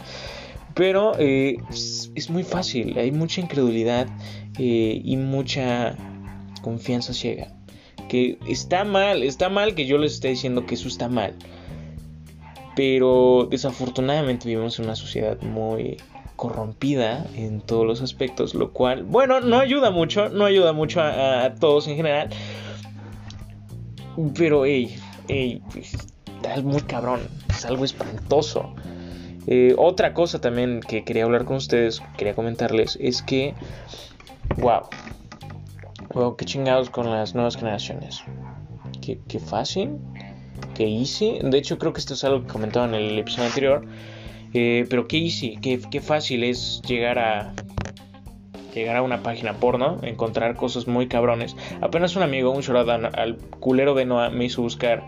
pero 0.75 1.13
eh, 1.17 1.57
es, 1.71 2.29
muy 2.29 2.43
fácil, 2.43 2.97
hay 2.99 3.11
mucha 3.11 3.41
incredulidad 3.41 4.07
eh, 4.59 5.01
y 5.03 5.17
mucha 5.17 5.95
confianza 6.61 7.13
ciega. 7.13 7.51
Que 8.07 8.37
está 8.47 8.83
mal, 8.83 9.23
está 9.23 9.49
mal 9.49 9.73
que 9.73 9.87
yo 9.87 9.97
les 9.97 10.13
esté 10.13 10.29
diciendo 10.29 10.67
que 10.67 10.75
eso 10.75 10.87
está 10.87 11.09
mal. 11.09 11.33
Pero 12.77 13.47
desafortunadamente 13.49 14.47
vivimos 14.47 14.77
en 14.77 14.85
una 14.85 14.95
sociedad 14.95 15.41
muy 15.41 15.97
corrompida 16.35 17.25
en 17.33 17.59
todos 17.59 17.87
los 17.87 18.03
aspectos, 18.03 18.53
lo 18.53 18.71
cual, 18.71 19.03
bueno, 19.03 19.39
no 19.41 19.57
ayuda 19.57 19.89
mucho, 19.89 20.29
no 20.29 20.45
ayuda 20.45 20.73
mucho 20.73 21.01
a, 21.01 21.55
todos 21.59 21.87
en 21.87 21.95
general. 21.95 22.29
Pero, 24.37 24.63
hey, 24.63 24.95
hey, 25.27 25.63
está 25.75 26.61
muy 26.61 26.81
cabrón, 26.81 27.21
es 27.49 27.65
algo 27.65 27.83
espantoso. 27.83 28.75
Eh, 29.47 29.73
otra 29.75 30.13
cosa 30.13 30.39
también 30.39 30.81
que 30.81 31.03
quería 31.03 31.23
hablar 31.23 31.45
con 31.45 31.55
ustedes, 31.55 32.03
quería 32.15 32.35
comentarles, 32.35 32.95
es 33.01 33.23
que, 33.23 33.55
wow, 34.57 34.81
wow, 36.13 36.35
qué 36.35 36.45
chingados 36.45 36.91
con 36.91 37.09
las 37.09 37.33
nuevas 37.33 37.55
generaciones. 37.55 38.21
Qué, 39.01 39.19
qué 39.27 39.39
fácil, 39.39 39.97
qué 40.75 40.87
easy. 40.87 41.39
De 41.41 41.57
hecho, 41.57 41.77
creo 41.77 41.93
que 41.93 41.99
esto 41.99 42.13
es 42.13 42.23
algo 42.23 42.41
que 42.41 42.47
comentaba 42.47 42.87
en 42.87 42.95
el 42.95 43.17
episodio 43.19 43.47
anterior. 43.47 43.85
Eh, 44.53 44.85
pero 44.89 45.07
qué 45.07 45.17
easy, 45.17 45.57
qué, 45.57 46.01
fácil 46.01 46.43
es 46.43 46.81
llegar 46.87 47.19
a 47.19 47.53
llegar 48.73 48.95
a 48.97 49.01
una 49.01 49.23
página 49.23 49.53
porno, 49.53 49.97
encontrar 50.03 50.55
cosas 50.55 50.87
muy 50.87 51.07
cabrones. 51.07 51.55
Apenas 51.81 52.15
un 52.15 52.23
amigo, 52.23 52.51
un 52.51 52.61
shoradan 52.61 53.05
al 53.05 53.37
culero 53.59 53.95
de 53.95 54.05
Noah 54.05 54.29
me 54.29 54.45
hizo 54.45 54.61
buscar 54.61 55.03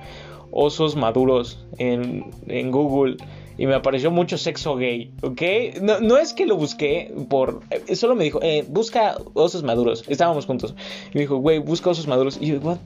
osos 0.52 0.96
maduros 0.96 1.64
en, 1.78 2.32
en 2.48 2.72
Google 2.72 3.18
y 3.60 3.68
me 3.68 3.76
apareció 3.76 4.10
mucho 4.10 4.38
sexo 4.38 4.78
gay, 4.78 5.12
¿ok? 5.22 5.42
No, 5.82 6.18
es 6.18 6.34
que 6.34 6.46
lo 6.46 6.56
busqué 6.56 7.14
por... 7.30 7.60
Eh, 7.70 7.96
solo 7.98 8.16
me 8.16 8.24
dijo, 8.24 8.40
eh, 8.42 8.64
busca 8.66 9.18
osos 9.34 9.64
maduros. 9.64 10.06
Estábamos 10.08 10.46
juntos. 10.46 10.76
Y 11.12 11.16
me 11.16 11.22
dijo, 11.22 11.36
güey, 11.36 11.60
busca 11.60 11.90
osos 11.90 12.08
maduros. 12.08 12.38
Y 12.40 12.48
yo, 12.48 12.60
what? 12.62 12.78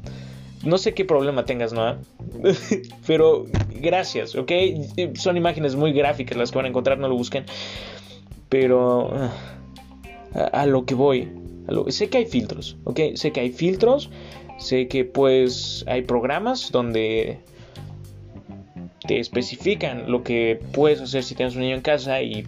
No 0.64 0.78
sé 0.78 0.94
qué 0.94 1.06
problema 1.06 1.46
tengas, 1.46 1.74
¿no? 1.74 1.98
Pero 3.08 3.46
gracias, 3.70 4.36
¿ok? 4.36 4.52
Son 5.16 5.38
imágenes 5.38 5.76
muy 5.76 5.92
gráficas 5.92 6.38
las 6.38 6.52
que 6.52 6.58
van 6.58 6.66
a 6.66 6.70
encontrar, 6.70 6.98
no 6.98 7.08
lo 7.10 7.16
busquen. 7.16 7.46
Pero 8.50 9.12
ah, 9.14 9.32
a, 10.52 10.66
lo 10.66 10.86
que 10.86 10.96
voy, 10.96 11.30
sé 11.90 12.10
que 12.10 12.20
hay 12.20 12.26
filtros, 12.26 12.78
¿ok? 12.86 13.00
Sé 13.16 13.32
que 13.32 13.42
hay 13.42 13.52
filtros, 13.52 14.10
sé 14.58 14.88
que 14.88 15.06
pues 15.06 15.84
hay 15.88 16.04
programas 16.04 16.72
donde 16.72 17.40
te 19.08 19.20
especifican 19.20 20.10
lo 20.10 20.24
que 20.24 20.60
puedes 20.72 21.02
hacer 21.02 21.24
si 21.24 21.36
tienes 21.36 21.56
un 21.56 21.62
niño 21.62 21.76
en 21.76 21.82
casa 21.82 22.22
y 22.22 22.46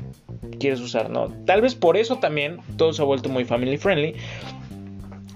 quieres 0.60 0.80
usar, 0.80 1.10
¿no? 1.10 1.28
Tal 1.46 1.62
vez 1.62 1.76
por 1.76 1.98
eso 1.98 2.18
también 2.18 2.60
todo 2.78 2.94
se 2.94 3.02
ha 3.02 3.06
vuelto 3.06 3.30
muy 3.30 3.46
family 3.46 3.78
friendly. 3.78 4.16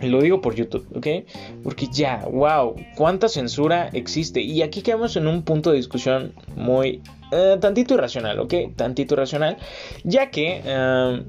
Lo 0.01 0.21
digo 0.21 0.41
por 0.41 0.55
YouTube, 0.55 0.87
¿ok? 0.95 1.27
Porque 1.63 1.87
ya, 1.87 2.25
wow, 2.31 2.75
cuánta 2.95 3.27
censura 3.27 3.89
existe. 3.93 4.41
Y 4.41 4.61
aquí 4.61 4.81
quedamos 4.81 5.15
en 5.15 5.27
un 5.27 5.43
punto 5.43 5.71
de 5.71 5.77
discusión 5.77 6.33
muy... 6.55 7.01
Eh, 7.31 7.57
tantito 7.59 7.93
irracional, 7.93 8.39
¿ok? 8.39 8.53
Tantito 8.75 9.15
irracional. 9.15 9.57
Ya 10.03 10.31
que... 10.31 10.61
Eh, 10.63 11.23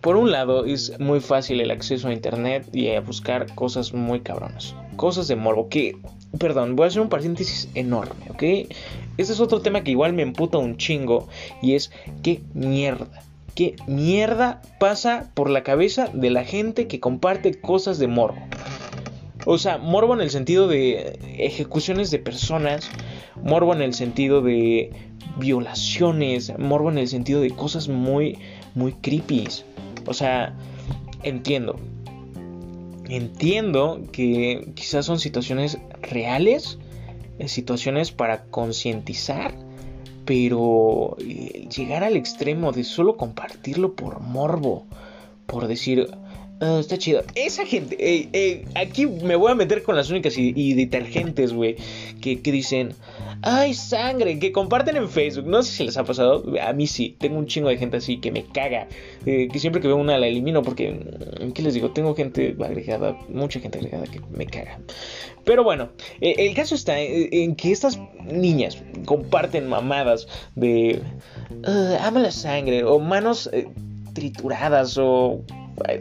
por 0.00 0.16
un 0.16 0.30
lado, 0.30 0.64
es 0.64 0.98
muy 1.00 1.18
fácil 1.18 1.60
el 1.60 1.72
acceso 1.72 2.06
a 2.06 2.12
internet 2.12 2.68
y 2.72 2.90
a 2.90 3.00
buscar 3.00 3.52
cosas 3.56 3.92
muy 3.92 4.20
cabronas. 4.20 4.76
Cosas 4.96 5.26
de 5.26 5.34
morbo 5.34 5.68
que 5.68 5.96
Perdón, 6.38 6.76
voy 6.76 6.84
a 6.84 6.88
hacer 6.88 7.00
un 7.00 7.08
paréntesis 7.08 7.70
enorme, 7.74 8.26
¿ok? 8.28 8.42
Este 9.16 9.32
es 9.32 9.40
otro 9.40 9.62
tema 9.62 9.82
que 9.82 9.92
igual 9.92 10.12
me 10.12 10.22
emputa 10.22 10.58
un 10.58 10.76
chingo 10.76 11.26
y 11.62 11.74
es 11.74 11.90
qué 12.22 12.42
mierda. 12.52 13.08
¿Qué 13.58 13.74
mierda 13.88 14.62
pasa 14.78 15.32
por 15.34 15.50
la 15.50 15.64
cabeza 15.64 16.08
de 16.14 16.30
la 16.30 16.44
gente 16.44 16.86
que 16.86 17.00
comparte 17.00 17.60
cosas 17.60 17.98
de 17.98 18.06
morbo? 18.06 18.38
O 19.46 19.58
sea, 19.58 19.78
morbo 19.78 20.14
en 20.14 20.20
el 20.20 20.30
sentido 20.30 20.68
de 20.68 21.18
ejecuciones 21.38 22.12
de 22.12 22.20
personas, 22.20 22.88
morbo 23.42 23.74
en 23.74 23.82
el 23.82 23.94
sentido 23.94 24.42
de 24.42 24.92
violaciones, 25.38 26.56
morbo 26.56 26.88
en 26.92 26.98
el 26.98 27.08
sentido 27.08 27.40
de 27.40 27.50
cosas 27.50 27.88
muy, 27.88 28.38
muy 28.76 28.92
creepy. 28.92 29.48
O 30.06 30.14
sea, 30.14 30.54
entiendo, 31.24 31.80
Entiendo 33.08 34.02
que 34.12 34.70
quizás 34.76 35.04
son 35.04 35.18
situaciones 35.18 35.78
reales, 36.00 36.78
eh, 37.40 37.48
situaciones 37.48 38.12
para 38.12 38.44
concientizar, 38.44 39.52
pero 40.28 41.16
eh, 41.20 41.66
llegar 41.74 42.04
al 42.04 42.14
extremo 42.14 42.70
de 42.70 42.84
solo 42.84 43.16
compartirlo 43.16 43.94
por 43.94 44.20
morbo, 44.20 44.84
por 45.46 45.66
decir, 45.68 46.06
ah, 46.60 46.78
está 46.80 46.98
chido. 46.98 47.22
Esa 47.34 47.66
gente, 47.66 47.96
eh, 47.98 48.64
aquí 48.74 49.06
me 49.06 49.36
voy 49.36 49.52
a 49.52 49.54
meter 49.54 49.82
con 49.82 49.96
las 49.96 50.10
únicas 50.10 50.34
y, 50.36 50.74
detergentes, 50.74 51.52
güey, 51.52 51.76
que, 52.20 52.40
que 52.40 52.52
dicen, 52.52 52.94
¡Ay, 53.42 53.74
sangre! 53.74 54.38
Que 54.38 54.50
comparten 54.50 54.96
en 54.96 55.08
Facebook. 55.08 55.46
No 55.46 55.62
sé 55.62 55.72
si 55.72 55.84
les 55.84 55.96
ha 55.96 56.04
pasado. 56.04 56.44
A 56.60 56.72
mí 56.72 56.86
sí. 56.86 57.16
Tengo 57.18 57.38
un 57.38 57.46
chingo 57.46 57.68
de 57.68 57.76
gente 57.76 57.98
así 57.98 58.18
que 58.18 58.32
me 58.32 58.44
caga. 58.44 58.88
Eh, 59.26 59.48
que 59.52 59.58
siempre 59.60 59.80
que 59.80 59.86
veo 59.86 59.96
una 59.96 60.18
la 60.18 60.26
elimino 60.26 60.62
porque... 60.62 60.92
Mm, 60.92 61.52
¿Qué 61.52 61.62
les 61.62 61.74
digo? 61.74 61.90
Tengo 61.90 62.14
gente 62.14 62.56
agregada. 62.60 63.16
Mucha 63.28 63.60
gente 63.60 63.78
agregada 63.78 64.06
que 64.06 64.20
me 64.36 64.46
caga. 64.46 64.80
Pero 65.44 65.62
bueno. 65.62 65.90
Eh, 66.20 66.34
el 66.38 66.54
caso 66.54 66.74
está 66.74 66.98
en 66.98 67.54
que 67.54 67.70
estas 67.70 68.00
niñas 68.24 68.82
comparten 69.04 69.68
mamadas 69.68 70.26
de... 70.56 71.00
ama 72.00 72.20
la 72.20 72.32
sangre. 72.32 72.82
O 72.84 72.98
manos 72.98 73.48
eh, 73.52 73.68
trituradas. 74.14 74.98
O 74.98 75.44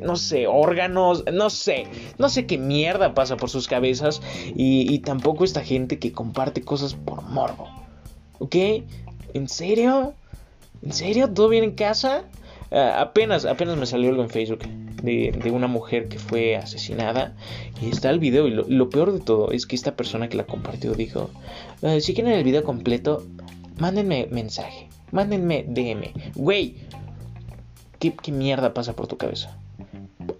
no 0.01 0.15
sé, 0.15 0.47
órganos, 0.47 1.23
no 1.31 1.49
sé, 1.49 1.87
no 2.17 2.29
sé 2.29 2.45
qué 2.45 2.57
mierda 2.57 3.13
pasa 3.13 3.37
por 3.37 3.49
sus 3.49 3.67
cabezas 3.67 4.21
y, 4.55 4.99
tampoco 4.99 5.43
esta 5.43 5.63
gente 5.63 5.99
que 5.99 6.11
comparte 6.11 6.61
cosas 6.61 6.93
por 6.93 7.21
morbo. 7.23 7.67
¿Ok? 8.39 8.55
¿En 9.33 9.47
serio? 9.47 10.13
¿En 10.81 10.91
serio? 10.91 11.31
¿Todo 11.31 11.49
bien 11.49 11.63
en 11.63 11.71
casa? 11.71 12.23
Ah, 12.71 13.01
apenas, 13.01 13.45
apenas 13.45 13.77
me 13.77 13.85
salió 13.85 14.09
algo 14.09 14.23
en 14.23 14.29
Facebook 14.29 14.59
de, 15.01 15.51
una 15.51 15.67
mujer 15.67 16.09
que 16.09 16.19
fue 16.19 16.57
asesinada 16.57 17.35
y 17.81 17.89
está 17.89 18.09
el 18.09 18.19
video 18.19 18.47
y 18.47 18.51
lo, 18.51 18.89
peor 18.89 19.13
de 19.13 19.19
todo 19.19 19.51
es 19.51 19.65
que 19.65 19.75
esta 19.75 19.95
persona 19.95 20.27
que 20.27 20.37
la 20.37 20.45
compartió 20.45 20.93
dijo, 20.93 21.29
ah, 21.83 21.97
si 21.99 22.13
quieren 22.13 22.33
el 22.33 22.43
video 22.43 22.63
completo, 22.63 23.25
mándenme 23.77 24.27
mensaje, 24.31 24.89
mándenme 25.11 25.63
DM. 25.67 26.11
Güey, 26.35 26.75
¿qué, 27.99 28.13
¿qué 28.15 28.31
mierda 28.31 28.73
pasa 28.73 28.93
por 28.93 29.07
tu 29.07 29.17
cabeza? 29.17 29.57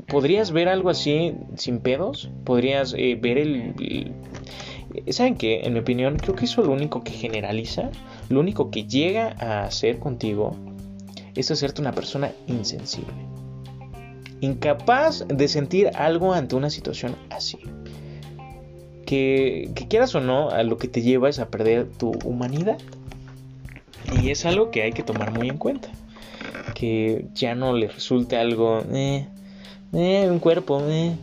¿Podrías 0.08 0.52
ver 0.52 0.70
algo 0.70 0.90
así 0.90 1.36
sin 1.56 1.80
pedos? 1.80 2.30
¿Podrías 2.44 2.94
eh, 2.98 3.18
ver 3.20 3.38
el, 3.38 4.14
¿Saben 5.10 5.36
qué? 5.36 5.62
En 5.64 5.74
mi 5.74 5.80
opinión, 5.80 6.18
creo 6.18 6.36
que 6.36 6.46
eso 6.46 6.62
es 6.62 6.68
lo 6.68 6.74
único 6.74 7.04
que 7.04 7.12
generaliza, 7.12 7.92
lo 8.30 8.40
único 8.40 8.72
que 8.72 8.86
llega 8.86 9.36
a 9.40 9.64
hacer 9.64 10.00
contigo 10.00 10.56
es 11.36 11.52
hacerte 11.52 11.82
una 11.82 11.92
persona 11.92 12.32
insensible. 12.48 13.14
Incapaz 14.42 15.26
de 15.28 15.48
sentir 15.48 15.92
algo 15.96 16.34
ante 16.34 16.56
una 16.56 16.70
situación 16.70 17.16
así. 17.30 17.60
Que, 19.06 19.72
que 19.74 19.88
quieras 19.88 20.14
o 20.16 20.20
no, 20.20 20.50
a 20.50 20.64
lo 20.64 20.78
que 20.78 20.88
te 20.88 21.02
lleva 21.02 21.30
es 21.30 21.40
a 21.40 21.50
perder 21.50 21.88
tu 21.90 22.12
humanidad. 22.24 22.78
Y 24.12 24.30
es 24.30 24.46
algo 24.46 24.72
que 24.72 24.84
hay 24.84 24.92
que 24.92 25.04
tomar 25.04 25.32
muy 25.32 25.48
en 25.50 25.58
cuenta. 25.58 25.90
Que 26.74 27.26
ya 27.34 27.56
no 27.56 27.74
le 27.74 27.88
resulte 27.88 28.38
algo... 28.38 28.84
Eh, 28.94 29.28
eh, 29.94 30.28
un 30.30 30.40
cuerpo, 30.40 30.82
eh. 30.88 31.16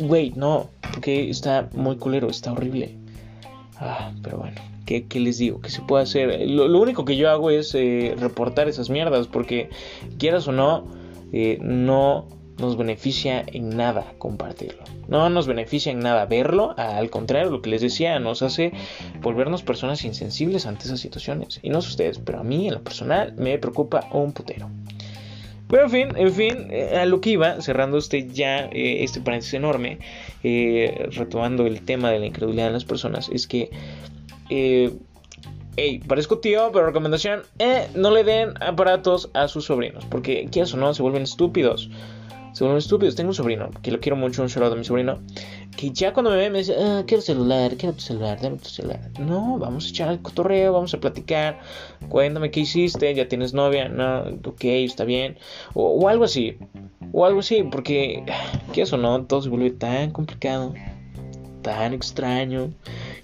Güey, 0.00 0.32
no, 0.36 0.68
porque 0.92 1.30
está 1.30 1.68
muy 1.72 1.96
culero, 1.96 2.28
está 2.28 2.52
horrible. 2.52 2.96
Ah, 3.76 4.12
pero 4.22 4.38
bueno, 4.38 4.60
¿qué, 4.86 5.06
les 5.14 5.38
digo? 5.38 5.60
¿Qué 5.60 5.70
se 5.70 5.82
puede 5.82 6.04
hacer? 6.04 6.48
Lo, 6.48 6.80
único 6.80 7.04
que 7.04 7.16
yo 7.16 7.30
hago 7.30 7.50
es 7.50 7.74
eh, 7.74 8.14
reportar 8.18 8.68
esas 8.68 8.90
mierdas, 8.90 9.26
porque 9.26 9.70
quieras 10.18 10.46
o 10.48 10.52
no, 10.52 10.86
eh, 11.32 11.58
no 11.60 12.28
nos 12.58 12.76
beneficia 12.76 13.44
en 13.46 13.70
nada 13.76 14.14
compartirlo. 14.18 14.84
No 15.08 15.28
nos 15.28 15.46
beneficia 15.46 15.90
en 15.90 16.00
nada 16.00 16.26
verlo, 16.26 16.74
al 16.76 17.10
contrario, 17.10 17.50
lo 17.50 17.62
que 17.62 17.70
les 17.70 17.82
decía, 17.82 18.18
nos 18.20 18.42
hace 18.42 18.72
volvernos 19.20 19.62
personas 19.62 20.04
insensibles 20.04 20.66
ante 20.66 20.84
esas 20.84 21.00
situaciones. 21.00 21.58
Y 21.62 21.70
no 21.70 21.82
sé 21.82 21.88
ustedes, 21.88 22.18
pero 22.18 22.40
a 22.40 22.44
mí 22.44 22.68
en 22.68 22.74
lo 22.74 22.82
personal 22.82 23.34
me 23.36 23.58
preocupa 23.58 24.08
un 24.12 24.32
putero. 24.32 24.70
Pero 25.74 25.86
en 25.86 25.90
fin, 25.90 26.08
en 26.14 26.32
fin, 26.32 26.68
eh, 26.70 26.98
a 26.98 27.04
lo 27.04 27.20
que 27.20 27.30
iba, 27.30 27.60
cerrando 27.60 27.98
este 27.98 28.28
ya, 28.28 28.66
eh, 28.66 29.02
este 29.02 29.20
paréntesis 29.20 29.54
enorme, 29.54 29.98
eh, 30.44 31.08
retomando 31.10 31.66
el 31.66 31.80
tema 31.80 32.12
de 32.12 32.20
la 32.20 32.26
incredulidad 32.26 32.66
de 32.66 32.70
las 32.74 32.84
personas, 32.84 33.28
es 33.28 33.48
que, 33.48 33.70
hey, 34.48 36.00
parezco 36.06 36.38
tío, 36.38 36.70
pero 36.72 36.86
recomendación, 36.86 37.42
no 37.96 38.12
le 38.12 38.22
den 38.22 38.54
aparatos 38.62 39.30
a 39.34 39.48
sus 39.48 39.64
sobrinos, 39.64 40.04
porque, 40.04 40.46
¿qué 40.52 40.60
eso 40.60 40.76
no? 40.76 40.94
Se 40.94 41.02
vuelven 41.02 41.24
estúpidos 41.24 41.90
se 42.54 42.62
vuelven 42.62 42.78
estúpidos. 42.78 43.16
Tengo 43.16 43.30
un 43.30 43.34
sobrino, 43.34 43.68
que 43.82 43.90
lo 43.90 44.00
quiero 44.00 44.16
mucho, 44.16 44.40
un 44.40 44.48
shout 44.48 44.70
de 44.70 44.76
mi 44.76 44.84
sobrino, 44.84 45.18
que 45.76 45.90
ya 45.90 46.12
cuando 46.12 46.30
me 46.30 46.36
ve 46.36 46.50
me 46.50 46.58
dice, 46.58 46.74
ah, 46.78 47.02
quiero 47.06 47.20
celular, 47.20 47.76
quiero 47.76 47.94
tu 47.94 48.00
celular, 48.00 48.40
dame 48.40 48.58
tu 48.58 48.68
celular. 48.68 49.10
No, 49.18 49.58
vamos 49.58 49.86
a 49.86 49.88
echar 49.88 50.10
el 50.12 50.20
cotorreo, 50.20 50.72
vamos 50.72 50.94
a 50.94 51.00
platicar, 51.00 51.58
cuéntame 52.08 52.52
qué 52.52 52.60
hiciste, 52.60 53.12
ya 53.12 53.28
tienes 53.28 53.54
novia, 53.54 53.88
no, 53.88 54.20
ok, 54.44 54.64
está 54.64 55.04
bien, 55.04 55.36
o, 55.74 56.08
algo 56.08 56.24
así, 56.24 56.56
o 57.12 57.26
algo 57.26 57.40
así, 57.40 57.64
porque, 57.64 58.24
¿qué 58.72 58.82
eso 58.82 58.96
no? 58.96 59.24
Todo 59.24 59.42
se 59.42 59.48
vuelve 59.48 59.72
tan 59.72 60.12
complicado, 60.12 60.74
tan 61.62 61.92
extraño, 61.92 62.72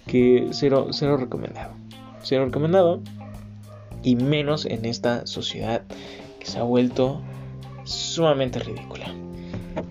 que 0.09 0.49
cero, 0.51 0.89
cero 0.91 1.17
recomendado. 1.17 1.75
Cero 2.23 2.47
recomendado, 2.47 3.01
y 4.03 4.17
menos 4.17 4.67
en 4.67 4.87
esta 4.87 5.25
sociedad 5.27 5.83
que 6.41 6.47
se 6.47 6.59
ha 6.59 6.65
vuelto 6.65 7.21
sumamente 7.85 8.59
ridícula. 8.59 9.20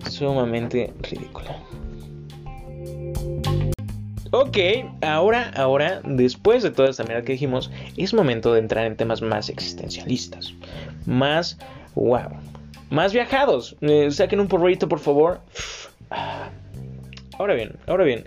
Sumamente 0.08 0.92
ridícula. 1.02 1.56
Ok, 4.32 4.58
ahora, 5.02 5.50
ahora, 5.56 6.02
después 6.04 6.62
de 6.62 6.70
toda 6.70 6.88
esta 6.88 7.02
mierda 7.02 7.22
que 7.22 7.32
dijimos, 7.32 7.70
es 7.96 8.14
momento 8.14 8.52
de 8.52 8.60
entrar 8.60 8.86
en 8.86 8.96
temas 8.96 9.22
más 9.22 9.48
existencialistas. 9.48 10.54
Más, 11.04 11.58
wow, 11.96 12.30
más 12.90 13.12
viajados. 13.12 13.76
Eh, 13.80 14.08
saquen 14.12 14.38
un 14.38 14.46
porrito, 14.46 14.88
por 14.88 15.00
favor. 15.00 15.40
Ahora 17.38 17.54
bien, 17.54 17.72
ahora 17.86 18.04
bien. 18.04 18.26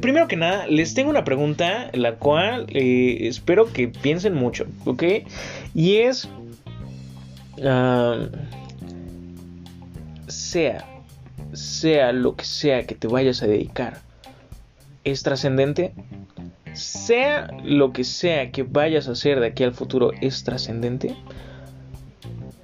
primero 0.00 0.26
que 0.26 0.36
nada, 0.36 0.66
les 0.66 0.94
tengo 0.94 1.10
una 1.10 1.22
pregunta, 1.22 1.90
la 1.92 2.14
cual 2.14 2.66
eh, 2.70 3.28
espero 3.28 3.72
que 3.72 3.88
piensen 3.88 4.34
mucho, 4.34 4.66
¿ok? 4.86 5.04
Y 5.74 5.96
es... 5.98 6.28
Ah, 7.62 8.26
sea, 10.32 10.84
sea 11.52 12.12
lo 12.12 12.36
que 12.36 12.44
sea 12.44 12.86
que 12.86 12.94
te 12.94 13.08
vayas 13.08 13.42
a 13.42 13.46
dedicar, 13.46 14.00
es 15.04 15.22
trascendente. 15.22 15.92
Sea 16.74 17.50
lo 17.62 17.92
que 17.92 18.02
sea 18.02 18.50
que 18.50 18.62
vayas 18.62 19.08
a 19.08 19.12
hacer 19.12 19.40
de 19.40 19.48
aquí 19.48 19.62
al 19.62 19.74
futuro, 19.74 20.12
es 20.20 20.42
trascendente. 20.42 21.14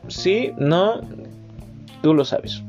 Sí, 0.08 0.52
no, 0.56 1.02
tú 2.02 2.14
lo 2.14 2.24
sabes. 2.24 2.62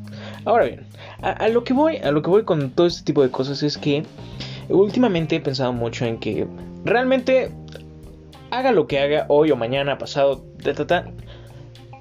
Ahora 0.44 0.66
bien, 0.66 0.86
a, 1.22 1.48
lo 1.48 1.64
que 1.64 1.74
voy, 1.74 1.98
a 1.98 2.12
lo 2.12 2.22
que 2.22 2.30
voy 2.30 2.44
con 2.44 2.72
todo 2.72 2.88
este 2.88 3.04
tipo 3.04 3.24
de 3.24 3.32
cosas 3.32 3.64
es 3.64 3.78
que 3.78 4.04
últimamente 4.68 5.38
he 5.38 5.40
pensado 5.40 5.72
mucho 5.72 6.06
en 6.06 6.20
que 6.20 6.46
realmente 6.84 7.52
haga 8.52 8.72
lo 8.72 8.88
que 8.88 9.00
haga 9.00 9.26
hoy 9.30 9.52
o 9.52 9.56
mañana, 9.56 9.98
pasado, 9.98 10.44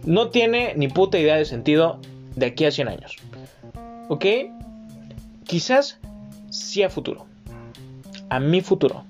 no 0.04 0.28
tiene 0.30 0.74
ni 0.76 0.88
puta 0.88 1.18
idea 1.18 1.36
de 1.36 1.44
sentido 1.44 2.00
de 2.38 2.46
aquí 2.46 2.64
a 2.64 2.70
100 2.70 2.88
años. 2.88 3.16
¿Ok? 4.08 4.24
Quizás 5.44 5.98
sí 6.50 6.82
a 6.82 6.90
futuro. 6.90 7.26
A 8.30 8.40
mi 8.40 8.60
futuro. 8.60 9.04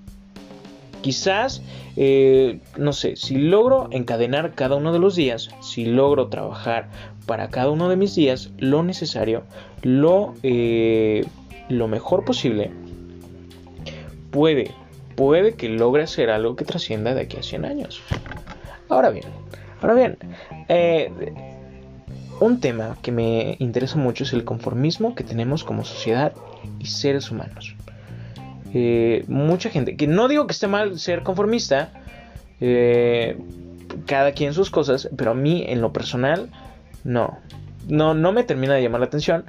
Quizás, 1.03 1.63
eh, 1.97 2.61
no 2.77 2.93
sé, 2.93 3.17
si 3.17 3.37
logro 3.37 3.89
encadenar 3.93 4.55
cada 4.55 4.77
uno 4.77 4.93
de 4.93 4.99
los 4.99 5.15
días, 5.15 5.51
si 5.61 5.85
logro 5.85 6.29
trabajar 6.29 6.89
para 7.27 7.49
cada 7.49 7.71
uno 7.71 7.89
de 7.89 7.97
mis 7.97 8.15
días 8.15 8.51
lo 8.59 8.83
necesario, 8.83 9.45
lo, 9.83 10.35
eh, 10.43 11.25
lo 11.69 11.87
mejor 11.87 12.25
posible, 12.25 12.73
puede, 14.31 14.73
puede 15.15 15.55
que 15.55 15.69
logre 15.69 16.03
hacer 16.03 16.31
algo 16.31 16.57
que 16.57 16.65
trascienda 16.65 17.15
de 17.15 17.23
aquí 17.23 17.37
a 17.37 17.43
100 17.43 17.65
años. 17.65 18.03
Ahora 18.89 19.11
bien, 19.11 19.27
ahora 19.81 19.95
bien, 19.95 20.19
eh, 20.69 21.13
un 22.41 22.61
tema 22.61 22.97
que 23.03 23.13
me 23.13 23.57
interesa 23.59 23.97
mucho 23.97 24.25
es 24.25 24.33
el 24.33 24.45
conformismo 24.45 25.15
que 25.15 25.25
tenemos 25.25 25.65
como 25.65 25.85
sociedad 25.85 26.33
y 26.79 26.87
seres 26.87 27.31
humanos. 27.31 27.75
Eh, 28.75 29.25
mucha 29.29 29.71
gente, 29.71 29.97
que 29.97 30.07
no 30.07 30.29
digo 30.29 30.47
que 30.47 30.53
esté 30.53 30.67
mal 30.67 30.99
ser 30.99 31.23
conformista, 31.23 31.91
eh, 32.61 33.39
cada 34.07 34.33
quien 34.33 34.53
sus 34.53 34.71
cosas, 34.71 35.09
pero 35.17 35.33
a 35.33 35.35
mí 35.35 35.65
en 35.67 35.81
lo 35.81 35.93
personal, 35.93 36.51
no. 37.05 37.39
No, 37.89 38.13
no 38.13 38.33
me 38.33 38.45
termina 38.45 38.75
de 38.75 38.83
llamar 38.83 39.01
la 39.01 39.07
atención, 39.07 39.47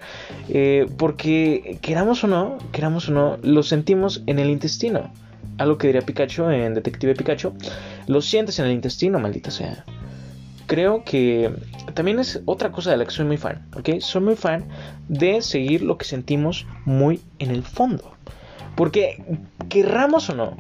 eh, 0.48 0.88
porque 0.98 1.78
queramos 1.82 2.24
o 2.24 2.28
no, 2.28 2.58
queramos 2.72 3.10
o 3.10 3.12
no, 3.12 3.38
lo 3.42 3.64
sentimos 3.64 4.24
en 4.28 4.40
el 4.40 4.50
intestino. 4.50 5.12
Algo 5.58 5.78
que 5.78 5.88
diría 5.88 6.02
Pikachu 6.02 6.50
en 6.50 6.74
Detective 6.74 7.16
Pikachu, 7.16 7.54
lo 8.08 8.22
sientes 8.22 8.58
en 8.60 8.68
el 8.68 8.72
intestino, 8.72 9.20
maldita 9.20 9.52
sea 9.52 9.84
creo 10.70 11.04
que 11.04 11.52
también 11.96 12.20
es 12.20 12.42
otra 12.46 12.72
cosa 12.72 12.92
de 12.92 12.98
la 12.98 13.06
que 13.06 13.12
soy 13.12 13.26
muy 13.26 13.38
fan, 13.38 13.68
¿ok? 13.76 14.00
Soy 14.00 14.22
muy 14.22 14.36
fan 14.36 14.66
de 15.08 15.42
seguir 15.42 15.82
lo 15.82 15.98
que 15.98 16.06
sentimos 16.06 16.68
muy 16.86 17.22
en 17.40 17.50
el 17.50 17.64
fondo. 17.64 18.12
Porque 18.76 19.22
querramos 19.68 20.30
o 20.30 20.36
no, 20.36 20.56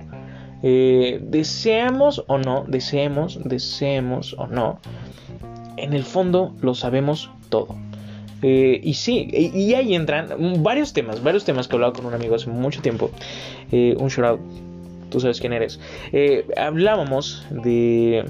eh, 0.63 1.19
deseamos 1.21 2.23
o 2.27 2.39
no, 2.39 2.65
deseemos, 2.67 3.39
deseemos 3.45 4.33
o 4.33 4.47
no, 4.47 4.79
en 5.77 5.93
el 5.93 6.03
fondo 6.03 6.55
lo 6.59 6.73
sabemos 6.73 7.29
todo. 7.49 7.75
Eh, 8.41 8.81
y 8.83 8.95
sí, 8.95 9.29
y, 9.31 9.73
ahí 9.75 9.93
entran 9.93 10.63
varios 10.63 10.91
temas, 10.91 11.21
varios 11.21 11.45
temas 11.45 11.67
que 11.67 11.75
he 11.75 11.77
hablado 11.77 11.93
con 11.93 12.07
un 12.07 12.15
amigo 12.15 12.33
hace 12.33 12.49
mucho 12.49 12.81
tiempo. 12.81 13.11
Eh, 13.71 13.95
un 13.99 14.07
shout 14.07 14.25
out, 14.25 14.39
tú 15.11 15.19
sabes 15.19 15.39
quién 15.39 15.53
eres. 15.53 15.79
hablábamos 16.57 17.45
de 17.51 18.25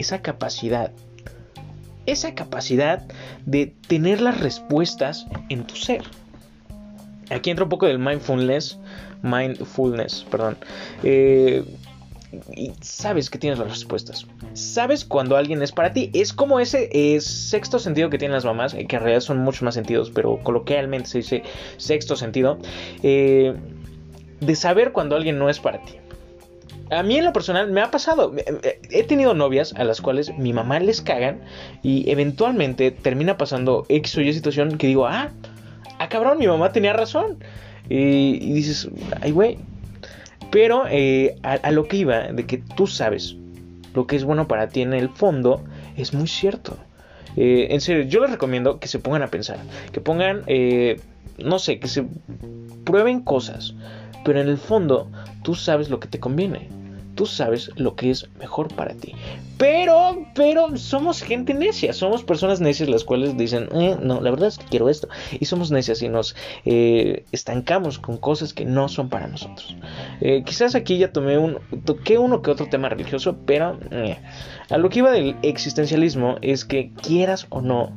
esa 0.00 0.22
capacidad, 0.22 0.92
esa 2.06 2.34
capacidad 2.34 3.06
de 3.44 3.74
tener 3.86 4.20
las 4.20 4.40
respuestas 4.40 5.26
en 5.50 5.66
tu 5.66 5.76
ser. 5.76 6.02
Aquí 7.30 7.50
entra 7.50 7.64
un 7.64 7.68
poco 7.68 7.86
del 7.86 7.98
mindfulness, 7.98 8.78
mindfulness, 9.22 10.26
perdón. 10.30 10.56
Eh, 11.04 11.64
y 12.56 12.72
sabes 12.80 13.28
que 13.28 13.38
tienes 13.38 13.58
las 13.58 13.68
respuestas. 13.68 14.26
Sabes 14.54 15.04
cuando 15.04 15.36
alguien 15.36 15.62
es 15.62 15.70
para 15.70 15.92
ti. 15.92 16.10
Es 16.14 16.32
como 16.32 16.60
ese 16.60 16.88
sexto 17.20 17.78
sentido 17.78 18.08
que 18.08 18.18
tienen 18.18 18.34
las 18.34 18.44
mamás, 18.44 18.72
que 18.74 18.96
en 18.96 19.02
realidad 19.02 19.20
son 19.20 19.38
muchos 19.38 19.62
más 19.62 19.74
sentidos, 19.74 20.10
pero 20.10 20.40
coloquialmente 20.42 21.08
se 21.08 21.18
dice 21.18 21.42
sexto 21.76 22.16
sentido, 22.16 22.58
eh, 23.02 23.54
de 24.40 24.56
saber 24.56 24.92
cuando 24.92 25.14
alguien 25.14 25.38
no 25.38 25.50
es 25.50 25.60
para 25.60 25.82
ti 25.82 25.99
a 26.90 27.02
mí 27.02 27.16
en 27.16 27.24
lo 27.24 27.32
personal 27.32 27.70
me 27.70 27.80
ha 27.80 27.90
pasado. 27.90 28.34
He 28.90 29.04
tenido 29.04 29.34
novias 29.34 29.72
a 29.76 29.84
las 29.84 30.00
cuales 30.00 30.36
mi 30.36 30.52
mamá 30.52 30.80
les 30.80 31.00
cagan 31.00 31.40
y 31.82 32.10
eventualmente 32.10 32.90
termina 32.90 33.36
pasando 33.36 33.86
X 33.88 34.16
o 34.18 34.20
Y 34.20 34.32
situación 34.32 34.76
que 34.76 34.88
digo, 34.88 35.06
ah, 35.06 35.30
ah 35.98 36.08
cabrón, 36.08 36.38
mi 36.38 36.48
mamá 36.48 36.72
tenía 36.72 36.92
razón. 36.92 37.38
Y, 37.88 38.52
dices, 38.52 38.88
ay 39.20 39.30
güey. 39.30 39.58
Pero 40.50 40.84
eh, 40.90 41.36
a, 41.42 41.70
lo 41.70 41.86
que 41.86 41.98
iba, 41.98 42.32
de 42.32 42.44
que 42.44 42.58
tú 42.58 42.88
sabes 42.88 43.36
lo 43.94 44.06
que 44.08 44.16
es 44.16 44.24
bueno 44.24 44.48
para 44.48 44.68
ti 44.68 44.82
en 44.82 44.94
el 44.94 45.08
fondo, 45.08 45.62
es 45.96 46.12
muy 46.12 46.26
cierto. 46.26 46.76
Eh, 47.36 47.68
en 47.70 47.80
serio, 47.80 48.02
yo 48.02 48.20
les 48.20 48.32
recomiendo 48.32 48.80
que 48.80 48.88
se 48.88 48.98
pongan 48.98 49.22
a 49.22 49.28
pensar, 49.28 49.58
que 49.92 50.00
pongan, 50.00 50.42
eh, 50.48 51.00
no 51.38 51.60
sé, 51.60 51.78
que 51.78 51.86
se 51.86 52.04
prueben 52.84 53.20
cosas, 53.20 53.74
pero 54.24 54.40
en 54.40 54.48
el 54.48 54.58
fondo 54.58 55.08
tú 55.44 55.54
sabes 55.54 55.88
lo 55.88 56.00
que 56.00 56.08
te 56.08 56.18
conviene 56.18 56.79
tú 57.20 57.26
sabes 57.26 57.70
lo 57.76 57.96
que 57.96 58.10
es 58.10 58.30
mejor 58.38 58.74
para 58.74 58.94
ti. 58.94 59.12
Pero, 59.58 60.24
pero 60.34 60.74
somos 60.78 61.20
gente 61.20 61.52
necia, 61.52 61.92
somos 61.92 62.24
personas 62.24 62.62
necias 62.62 62.88
las 62.88 63.04
cuales 63.04 63.36
dicen, 63.36 63.68
eh, 63.74 63.94
no, 64.02 64.22
la 64.22 64.30
verdad 64.30 64.48
es 64.48 64.56
que 64.56 64.64
quiero 64.64 64.88
esto. 64.88 65.06
Y 65.38 65.44
somos 65.44 65.70
necias 65.70 66.00
y 66.00 66.08
nos 66.08 66.34
eh, 66.64 67.26
estancamos 67.30 67.98
con 67.98 68.16
cosas 68.16 68.54
que 68.54 68.64
no 68.64 68.88
son 68.88 69.10
para 69.10 69.26
nosotros. 69.26 69.76
Eh, 70.22 70.44
quizás 70.46 70.74
aquí 70.74 70.96
ya 70.96 71.12
tomé 71.12 71.36
un, 71.36 71.58
toqué 71.84 72.16
uno 72.16 72.40
que 72.40 72.52
otro 72.52 72.70
tema 72.70 72.88
religioso, 72.88 73.36
pero 73.44 73.78
a 74.70 74.78
lo 74.78 74.88
que 74.88 75.00
iba 75.00 75.10
del 75.10 75.36
existencialismo 75.42 76.36
es 76.40 76.64
que 76.64 76.94
quieras 77.02 77.48
o 77.50 77.60
no, 77.60 77.92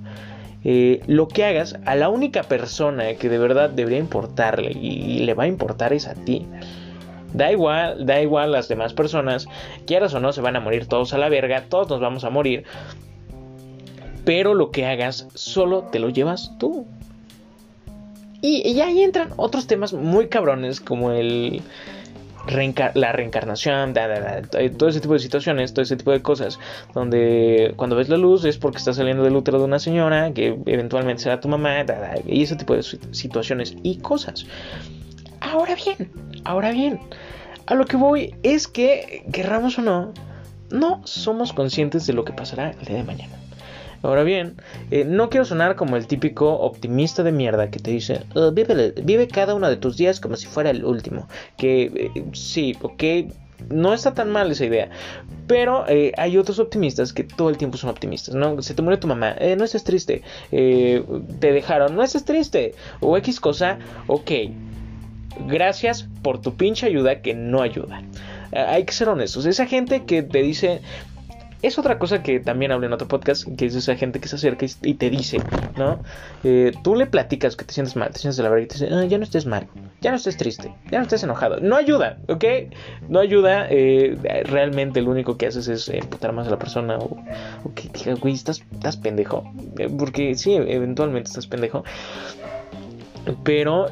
lo 0.65 1.29
que 1.29 1.45
hagas 1.45 1.77
a 1.85 1.95
la 1.95 2.09
única 2.09 2.43
persona 2.43 3.13
que 3.13 3.29
de 3.29 3.37
verdad 3.37 3.69
debería 3.69 3.99
importarle 3.99 4.71
y 4.73 5.19
le 5.19 5.33
va 5.33 5.43
a 5.45 5.47
importar 5.47 5.93
es 5.93 6.07
a 6.07 6.13
ti. 6.13 6.45
Da 7.33 7.51
igual, 7.51 8.05
da 8.05 8.21
igual 8.21 8.51
las 8.51 8.67
demás 8.67 8.93
personas, 8.93 9.47
quieras 9.85 10.13
o 10.13 10.19
no, 10.19 10.31
se 10.33 10.41
van 10.41 10.55
a 10.55 10.59
morir 10.59 10.87
todos 10.87 11.13
a 11.13 11.17
la 11.17 11.29
verga, 11.29 11.63
todos 11.67 11.89
nos 11.89 11.99
vamos 11.99 12.23
a 12.23 12.29
morir. 12.29 12.63
Pero 14.23 14.53
lo 14.53 14.71
que 14.71 14.85
hagas 14.85 15.27
solo 15.33 15.83
te 15.91 15.99
lo 15.99 16.09
llevas 16.09 16.51
tú. 16.59 16.85
Y, 18.41 18.79
ahí 18.81 19.01
entran 19.01 19.29
otros 19.37 19.67
temas 19.67 19.93
muy 19.93 20.27
cabrones 20.27 20.81
como 20.81 21.11
el... 21.11 21.61
la 22.93 23.11
reencarnación, 23.13 23.93
eh, 23.95 24.69
todo 24.69 24.89
ese 24.89 24.99
tipo 24.99 25.13
de 25.13 25.19
situaciones, 25.19 25.73
todo 25.73 25.81
ese 25.81 25.95
tipo 25.95 26.11
de 26.11 26.21
cosas, 26.21 26.59
donde 26.93 27.73
cuando 27.77 27.95
ves 27.95 28.09
la 28.09 28.17
luz 28.17 28.43
es 28.43 28.57
porque 28.57 28.79
está 28.79 28.93
saliendo 28.93 29.23
del 29.23 29.37
útero 29.37 29.59
de 29.59 29.63
una 29.63 29.79
señora, 29.79 30.33
que 30.33 30.59
eventualmente 30.65 31.23
será 31.23 31.39
tu 31.39 31.47
mamá, 31.47 31.85
y 32.27 32.43
ese 32.43 32.57
tipo 32.57 32.75
de 32.75 32.83
situaciones 32.83 33.77
y 33.81 33.99
cosas. 33.99 34.45
Ahora 35.43 35.75
bien, 35.75 36.09
ahora 36.45 36.71
bien, 36.71 36.99
a 37.65 37.75
lo 37.75 37.85
que 37.85 37.97
voy 37.97 38.33
es 38.43 38.67
que, 38.69 39.25
querramos 39.33 39.77
o 39.77 39.81
no, 39.81 40.13
no 40.71 41.01
somos 41.03 41.51
conscientes 41.51 42.07
de 42.07 42.13
lo 42.13 42.23
que 42.23 42.31
pasará 42.31 42.71
el 42.71 42.85
día 42.85 42.95
de 42.95 43.03
mañana. 43.03 43.37
Ahora 44.03 44.23
bien, 44.23 44.55
eh, 44.89 45.03
no 45.05 45.29
quiero 45.29 45.45
sonar 45.45 45.75
como 45.75 45.97
el 45.97 46.07
típico 46.07 46.49
optimista 46.59 47.23
de 47.23 47.33
mierda 47.33 47.69
que 47.69 47.79
te 47.79 47.91
dice, 47.91 48.25
oh, 48.35 48.51
vive, 48.51 49.27
cada 49.27 49.53
uno 49.53 49.69
de 49.69 49.75
tus 49.75 49.97
días 49.97 50.21
como 50.21 50.37
si 50.37 50.47
fuera 50.47 50.69
el 50.69 50.85
último. 50.85 51.27
Que 51.57 52.11
eh, 52.15 52.23
sí, 52.31 52.75
ok, 52.81 53.03
no 53.69 53.93
está 53.93 54.13
tan 54.13 54.31
mal 54.31 54.49
esa 54.49 54.65
idea. 54.65 54.89
Pero 55.47 55.85
eh, 55.89 56.13
hay 56.17 56.37
otros 56.37 56.59
optimistas 56.59 57.11
que 57.11 57.25
todo 57.25 57.49
el 57.49 57.57
tiempo 57.57 57.77
son 57.77 57.89
optimistas. 57.89 58.33
¿no? 58.33 58.61
Se 58.61 58.73
te 58.73 58.81
muere 58.81 58.97
tu 58.97 59.07
mamá, 59.07 59.35
no 59.57 59.65
estés 59.65 59.83
triste. 59.83 60.21
te 60.51 61.51
dejaron, 61.51 61.95
no 61.95 62.01
estés 62.03 62.23
triste. 62.23 62.75
O 63.01 63.17
X 63.17 63.41
cosa, 63.41 63.77
ok. 64.07 64.31
Gracias 65.47 66.07
por 66.21 66.41
tu 66.41 66.55
pinche 66.55 66.85
ayuda 66.85 67.21
que 67.21 67.33
no 67.33 67.61
ayuda. 67.61 68.01
hay 68.51 68.83
que 68.85 68.93
ser 68.93 69.09
honestos. 69.09 69.45
Esa 69.45 69.65
gente 69.65 70.05
que 70.05 70.23
te 70.23 70.41
dice, 70.41 70.81
es 71.63 71.79
otra 71.79 71.97
cosa 71.97 72.21
que 72.21 72.41
también 72.41 72.73
hablé 72.73 72.87
en 72.87 72.93
otro 72.93 73.07
podcast, 73.07 73.47
que 73.57 73.65
es 73.65 73.73
esa 73.73 73.95
gente 73.95 74.19
que 74.19 74.27
se 74.27 74.35
acerca 74.35 74.65
y 74.81 74.93
te 74.95 75.09
dice, 75.09 75.39
¿no? 75.77 75.97
Eh, 76.43 76.73
tú 76.83 76.93
le 76.95 77.05
platicas 77.05 77.55
que 77.55 77.63
te 77.63 77.73
sientes 77.73 77.95
mal, 77.95 78.11
te 78.11 78.19
sientes 78.19 78.35
de 78.35 78.43
la 78.43 78.49
verdad 78.49 78.65
y 78.65 78.67
te 78.67 78.73
dice, 78.73 78.93
ah, 78.93 79.05
ya 79.05 79.17
no 79.17 79.23
estés 79.23 79.45
mal, 79.45 79.67
ya 80.01 80.11
no 80.11 80.17
estés 80.17 80.35
triste, 80.35 80.75
ya 80.91 80.97
no 80.97 81.03
estés 81.03 81.23
enojado. 81.23 81.61
No 81.61 81.77
ayuda, 81.77 82.17
¿ok? 82.27 82.43
No 83.07 83.21
ayuda. 83.21 83.67
Eh, 83.69 84.17
realmente 84.43 85.01
lo 85.01 85.11
único 85.11 85.37
que 85.37 85.47
haces 85.47 85.69
es 85.69 85.87
emputar 85.87 86.33
más 86.33 86.47
a 86.47 86.51
la 86.51 86.59
persona 86.59 86.97
o, 86.97 87.17
que 87.73 87.87
diga, 87.87 88.13
güey, 88.15 88.33
estás, 88.33 88.61
estás 88.73 88.97
pendejo. 88.97 89.49
Eh, 89.79 89.89
porque 89.97 90.35
sí, 90.35 90.53
eventualmente 90.55 91.29
estás 91.29 91.47
pendejo. 91.47 91.85
Pero 93.45 93.87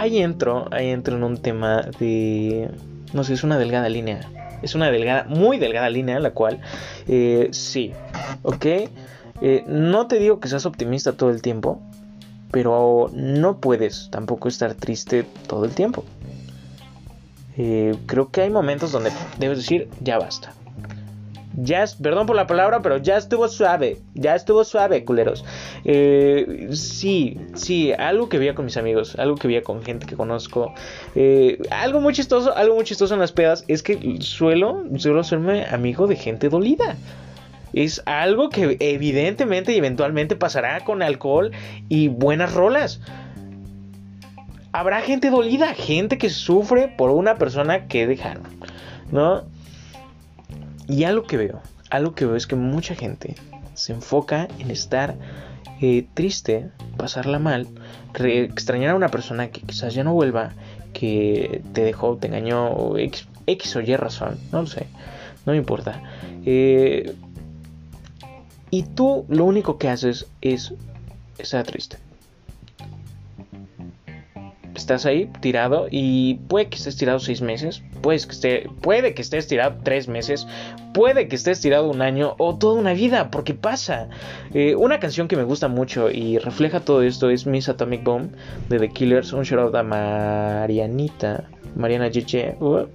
ahí 0.00 0.18
entro, 0.18 0.68
ahí 0.70 0.88
entro 0.88 1.16
en 1.16 1.24
un 1.24 1.38
tema 1.38 1.82
de... 1.98 2.70
No 3.12 3.24
sé, 3.24 3.34
es 3.34 3.44
una 3.44 3.58
delgada 3.58 3.88
línea 3.88 4.20
es 4.62 4.74
una 4.74 4.90
delgada, 4.90 5.24
muy 5.24 5.58
delgada 5.58 5.90
línea, 5.90 6.18
la 6.18 6.30
cual, 6.30 6.60
eh, 7.08 7.48
sí, 7.52 7.92
ok. 8.42 8.66
Eh, 9.42 9.64
no 9.66 10.06
te 10.06 10.18
digo 10.18 10.40
que 10.40 10.48
seas 10.48 10.66
optimista 10.66 11.12
todo 11.12 11.30
el 11.30 11.42
tiempo, 11.42 11.80
pero 12.50 13.10
no 13.12 13.60
puedes 13.60 14.08
tampoco 14.10 14.48
estar 14.48 14.74
triste 14.74 15.24
todo 15.46 15.64
el 15.64 15.72
tiempo. 15.72 16.04
Eh, 17.58 17.96
creo 18.06 18.30
que 18.30 18.42
hay 18.42 18.50
momentos 18.50 18.92
donde 18.92 19.10
debes 19.38 19.58
decir, 19.58 19.88
ya 20.00 20.18
basta. 20.18 20.52
Ya, 21.56 21.84
perdón 22.02 22.26
por 22.26 22.36
la 22.36 22.46
palabra, 22.46 22.82
pero 22.82 22.98
ya 22.98 23.16
estuvo 23.16 23.48
suave. 23.48 23.98
Ya 24.14 24.34
estuvo 24.34 24.62
suave, 24.62 25.04
culeros. 25.04 25.44
Eh, 25.84 26.68
sí, 26.72 27.40
sí, 27.54 27.92
algo 27.92 28.28
que 28.28 28.38
veía 28.38 28.54
con 28.54 28.66
mis 28.66 28.76
amigos, 28.76 29.16
algo 29.18 29.36
que 29.36 29.48
veía 29.48 29.62
con 29.62 29.82
gente 29.82 30.06
que 30.06 30.16
conozco. 30.16 30.74
Eh, 31.14 31.58
algo 31.70 32.00
muy 32.00 32.12
chistoso, 32.12 32.54
algo 32.54 32.74
muy 32.74 32.84
chistoso 32.84 33.14
en 33.14 33.20
las 33.20 33.32
pedas 33.32 33.64
es 33.68 33.82
que 33.82 34.18
suelo, 34.20 34.84
suelo 34.98 35.24
serme 35.24 35.64
amigo 35.64 36.06
de 36.06 36.16
gente 36.16 36.50
dolida. 36.50 36.96
Es 37.72 38.02
algo 38.06 38.50
que 38.50 38.76
evidentemente 38.80 39.72
y 39.72 39.78
eventualmente 39.78 40.36
pasará 40.36 40.84
con 40.84 41.02
alcohol 41.02 41.52
y 41.88 42.08
buenas 42.08 42.52
rolas. 42.52 43.00
Habrá 44.72 45.00
gente 45.00 45.30
dolida, 45.30 45.72
gente 45.74 46.18
que 46.18 46.28
sufre 46.28 46.88
por 46.88 47.10
una 47.10 47.36
persona 47.36 47.86
que 47.86 48.06
dejaron, 48.06 48.44
¿no? 49.10 49.44
Y 50.88 51.04
algo 51.04 51.26
que 51.26 51.36
veo, 51.36 51.60
algo 51.90 52.14
que 52.14 52.26
veo 52.26 52.36
es 52.36 52.46
que 52.46 52.56
mucha 52.56 52.94
gente 52.94 53.34
se 53.74 53.92
enfoca 53.92 54.48
en 54.58 54.70
estar 54.70 55.16
eh, 55.80 56.06
triste, 56.14 56.70
pasarla 56.96 57.38
mal, 57.38 57.66
extrañar 58.14 58.90
a 58.90 58.94
una 58.94 59.08
persona 59.08 59.48
que 59.48 59.60
quizás 59.60 59.94
ya 59.94 60.04
no 60.04 60.14
vuelva, 60.14 60.52
que 60.92 61.62
te 61.72 61.82
dejó, 61.82 62.16
te 62.16 62.28
engañó, 62.28 62.96
X, 62.96 63.76
o 63.76 63.80
Y 63.80 63.96
razón, 63.96 64.38
no 64.52 64.62
lo 64.62 64.66
sé, 64.66 64.86
no 65.44 65.52
me 65.52 65.58
importa. 65.58 66.02
Eh, 66.44 67.14
y 68.70 68.82
tú 68.82 69.26
lo 69.28 69.44
único 69.44 69.78
que 69.78 69.88
haces 69.88 70.26
es 70.40 70.72
estar 71.38 71.64
triste 71.64 72.05
estás 74.78 75.06
ahí 75.06 75.30
tirado 75.40 75.86
y 75.90 76.34
puede 76.48 76.68
que 76.68 76.76
estés 76.76 76.96
tirado 76.96 77.18
seis 77.18 77.40
meses, 77.40 77.82
puede 78.02 78.18
que, 78.20 78.32
esté, 78.32 78.70
puede 78.80 79.14
que 79.14 79.22
estés 79.22 79.46
tirado 79.46 79.78
tres 79.82 80.08
meses, 80.08 80.46
puede 80.92 81.28
que 81.28 81.36
estés 81.36 81.60
tirado 81.60 81.90
un 81.90 82.02
año 82.02 82.34
o 82.38 82.56
toda 82.56 82.78
una 82.78 82.92
vida, 82.92 83.30
porque 83.30 83.54
pasa. 83.54 84.08
Eh, 84.54 84.74
una 84.76 84.98
canción 85.00 85.28
que 85.28 85.36
me 85.36 85.44
gusta 85.44 85.68
mucho 85.68 86.10
y 86.10 86.38
refleja 86.38 86.80
todo 86.80 87.02
esto 87.02 87.30
es 87.30 87.46
Miss 87.46 87.68
Atomic 87.68 88.04
Bomb 88.04 88.30
de 88.68 88.78
The 88.78 88.88
Killers, 88.90 89.32
un 89.32 89.42
shout 89.42 89.60
out 89.60 89.74
a 89.74 89.82
Marianita, 89.82 91.44
Mariana 91.74 92.10
Giche. 92.10 92.56
Uh. 92.60 92.86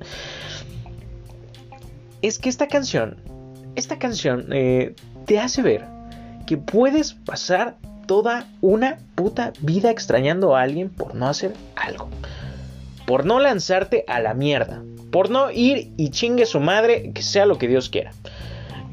Es 2.22 2.38
que 2.40 2.50
esta 2.50 2.68
canción, 2.68 3.18
esta 3.76 3.98
canción 3.98 4.48
eh, 4.52 4.96
te 5.26 5.40
hace 5.40 5.62
ver 5.62 5.86
que 6.46 6.58
puedes 6.58 7.14
pasar 7.14 7.78
toda 8.06 8.48
una 8.62 9.00
puta 9.16 9.54
vida 9.62 9.92
extrañando 9.92 10.56
a 10.56 10.62
alguien 10.62 10.90
por 10.90 11.16
no 11.16 11.28
hacer 11.28 11.54
algo. 11.76 12.10
Por 13.06 13.26
no 13.26 13.40
lanzarte 13.40 14.06
a 14.08 14.20
la 14.20 14.34
mierda. 14.34 14.82
Por 15.12 15.30
no 15.30 15.52
ir 15.52 15.92
y 15.98 16.10
chingue 16.10 16.46
su 16.46 16.60
madre, 16.60 17.12
que 17.14 17.22
sea 17.22 17.46
lo 17.46 17.58
que 17.58 17.68
Dios 17.68 17.90
quiera. 17.90 18.12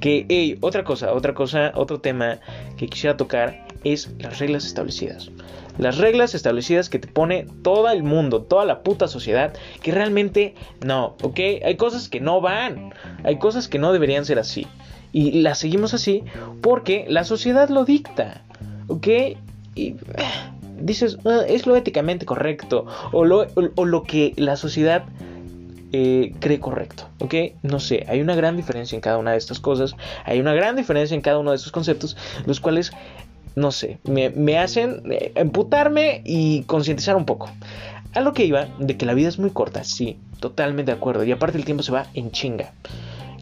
Que, 0.00 0.26
hey, 0.28 0.58
otra 0.60 0.84
cosa, 0.84 1.12
otra 1.12 1.34
cosa, 1.34 1.72
otro 1.74 2.00
tema 2.00 2.38
que 2.76 2.86
quisiera 2.86 3.16
tocar 3.16 3.66
es 3.84 4.10
las 4.18 4.38
reglas 4.38 4.64
establecidas. 4.64 5.30
Las 5.78 5.98
reglas 5.98 6.34
establecidas 6.34 6.88
que 6.88 6.98
te 6.98 7.06
pone 7.06 7.46
todo 7.62 7.88
el 7.88 8.02
mundo, 8.02 8.42
toda 8.42 8.64
la 8.64 8.82
puta 8.82 9.06
sociedad, 9.06 9.52
que 9.80 9.92
realmente 9.92 10.54
no, 10.84 11.16
¿ok? 11.22 11.38
Hay 11.64 11.76
cosas 11.76 12.08
que 12.08 12.20
no 12.20 12.40
van, 12.40 12.92
hay 13.22 13.38
cosas 13.38 13.68
que 13.68 13.78
no 13.78 13.92
deberían 13.92 14.24
ser 14.24 14.40
así. 14.40 14.66
Y 15.12 15.40
las 15.40 15.58
seguimos 15.58 15.94
así 15.94 16.24
porque 16.60 17.06
la 17.08 17.24
sociedad 17.24 17.68
lo 17.68 17.84
dicta. 17.84 18.42
¿Ok? 18.88 19.06
Y 19.74 19.94
dices, 20.80 21.18
ah, 21.24 21.42
es 21.48 21.66
lo 21.66 21.76
éticamente 21.76 22.26
correcto 22.26 22.86
o 23.12 23.24
lo, 23.24 23.46
o, 23.76 23.84
lo 23.84 24.02
que 24.02 24.32
la 24.36 24.56
sociedad 24.56 25.04
eh, 25.92 26.34
cree 26.40 26.60
correcto, 26.60 27.08
¿ok? 27.20 27.34
No 27.62 27.80
sé, 27.80 28.04
hay 28.08 28.20
una 28.20 28.34
gran 28.34 28.56
diferencia 28.56 28.96
en 28.96 29.00
cada 29.00 29.18
una 29.18 29.32
de 29.32 29.38
estas 29.38 29.60
cosas, 29.60 29.96
hay 30.24 30.40
una 30.40 30.52
gran 30.52 30.76
diferencia 30.76 31.14
en 31.14 31.20
cada 31.20 31.38
uno 31.38 31.50
de 31.50 31.56
estos 31.56 31.72
conceptos, 31.72 32.16
los 32.46 32.60
cuales, 32.60 32.92
no 33.54 33.72
sé, 33.72 33.98
me, 34.04 34.30
me 34.30 34.58
hacen 34.58 35.02
eh, 35.10 35.32
emputarme 35.34 36.22
y 36.24 36.62
concientizar 36.64 37.16
un 37.16 37.24
poco. 37.24 37.50
A 38.14 38.20
lo 38.20 38.32
que 38.32 38.44
iba, 38.44 38.68
de 38.78 38.96
que 38.96 39.06
la 39.06 39.14
vida 39.14 39.28
es 39.28 39.38
muy 39.38 39.50
corta, 39.50 39.84
sí, 39.84 40.18
totalmente 40.40 40.92
de 40.92 40.96
acuerdo, 40.96 41.24
y 41.24 41.32
aparte 41.32 41.58
el 41.58 41.64
tiempo 41.64 41.82
se 41.82 41.92
va 41.92 42.06
en 42.14 42.30
chinga. 42.30 42.72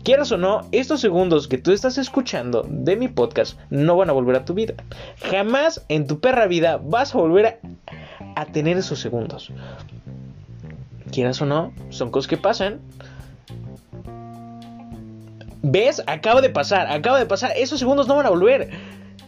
Quieras 0.06 0.30
o 0.30 0.38
no, 0.38 0.60
estos 0.70 1.00
segundos 1.00 1.48
que 1.48 1.58
tú 1.58 1.72
estás 1.72 1.98
escuchando 1.98 2.64
de 2.70 2.94
mi 2.94 3.08
podcast 3.08 3.58
no 3.70 3.96
van 3.96 4.08
a 4.08 4.12
volver 4.12 4.36
a 4.36 4.44
tu 4.44 4.54
vida. 4.54 4.74
Jamás 5.18 5.84
en 5.88 6.06
tu 6.06 6.20
perra 6.20 6.46
vida 6.46 6.80
vas 6.80 7.12
a 7.12 7.18
volver 7.18 7.58
a, 8.36 8.44
tener 8.44 8.76
esos 8.76 9.00
segundos. 9.00 9.50
Quieras 11.10 11.42
o 11.42 11.46
no, 11.46 11.72
son 11.88 12.12
cosas 12.12 12.28
que 12.28 12.36
pasan. 12.36 12.78
¿Ves? 15.62 16.00
Acaba 16.06 16.40
de 16.40 16.50
pasar, 16.50 16.86
acaba 16.86 17.18
de 17.18 17.26
pasar. 17.26 17.50
Esos 17.56 17.80
segundos 17.80 18.06
no 18.06 18.14
van 18.14 18.26
a 18.26 18.30
volver. 18.30 18.70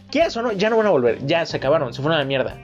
Quieras 0.09 0.37
o 0.37 0.43
no, 0.43 0.53
ya 0.53 0.69
no 0.69 0.77
van 0.77 0.87
a 0.87 0.91
volver. 0.91 1.25
Ya 1.25 1.45
se 1.45 1.57
acabaron, 1.57 1.93
se 1.93 2.01
fueron 2.01 2.15
a 2.15 2.19
la 2.19 2.25
mierda. 2.25 2.55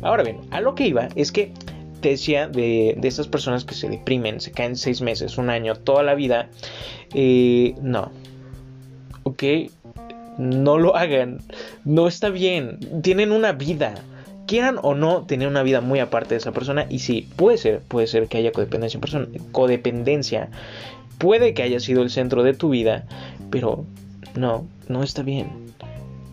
Ahora 0.00 0.22
bien, 0.22 0.40
a 0.52 0.62
lo 0.62 0.74
que 0.74 0.86
iba 0.86 1.10
es 1.16 1.32
que 1.32 1.52
de, 2.00 2.94
de 2.96 3.08
estas 3.08 3.28
personas 3.28 3.64
que 3.64 3.74
se 3.74 3.88
deprimen, 3.88 4.40
se 4.40 4.52
caen 4.52 4.76
seis 4.76 5.00
meses, 5.00 5.38
un 5.38 5.50
año, 5.50 5.74
toda 5.74 6.02
la 6.02 6.14
vida. 6.14 6.48
Eh, 7.14 7.74
no. 7.82 8.10
¿Ok? 9.24 9.42
No 10.38 10.78
lo 10.78 10.96
hagan. 10.96 11.40
No 11.84 12.08
está 12.08 12.30
bien. 12.30 12.78
Tienen 13.02 13.32
una 13.32 13.52
vida. 13.52 13.94
Quieran 14.46 14.78
o 14.82 14.94
no 14.94 15.26
tener 15.26 15.48
una 15.48 15.62
vida 15.62 15.80
muy 15.80 15.98
aparte 16.00 16.30
de 16.30 16.38
esa 16.38 16.52
persona. 16.52 16.86
Y 16.88 17.00
sí, 17.00 17.28
puede 17.36 17.58
ser, 17.58 17.80
puede 17.80 18.06
ser 18.06 18.28
que 18.28 18.38
haya 18.38 18.52
codependencia 18.52 18.96
en 18.96 19.00
persona. 19.00 19.28
Codependencia. 19.52 20.50
Puede 21.18 21.54
que 21.54 21.62
haya 21.62 21.80
sido 21.80 22.02
el 22.02 22.10
centro 22.10 22.42
de 22.42 22.54
tu 22.54 22.70
vida. 22.70 23.06
Pero 23.50 23.84
no, 24.36 24.66
no 24.88 25.02
está 25.02 25.22
bien. 25.22 25.48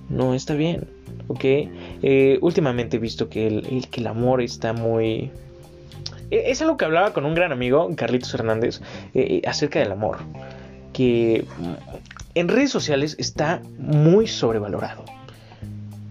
No 0.09 0.33
está 0.33 0.53
bien. 0.53 0.87
¿Ok? 1.27 1.43
Eh, 1.43 2.37
últimamente 2.41 2.97
he 2.97 2.99
visto 2.99 3.29
que 3.29 3.47
el, 3.47 3.87
que 3.89 4.01
el 4.01 4.07
amor 4.07 4.41
está 4.41 4.73
muy 4.73 5.31
es 6.31 6.61
algo 6.61 6.77
que 6.77 6.85
hablaba 6.85 7.13
con 7.13 7.25
un 7.25 7.35
gran 7.35 7.51
amigo, 7.51 7.89
Carlitos 7.95 8.33
Hernández, 8.33 8.81
eh, 9.13 9.41
eh, 9.43 9.47
acerca 9.47 9.79
del 9.79 9.91
amor. 9.91 10.19
Que 10.93 11.45
mm, 11.57 11.73
en 12.35 12.47
redes 12.47 12.71
sociales 12.71 13.15
está 13.19 13.61
muy 13.77 14.27
sobrevalorado. 14.27 15.03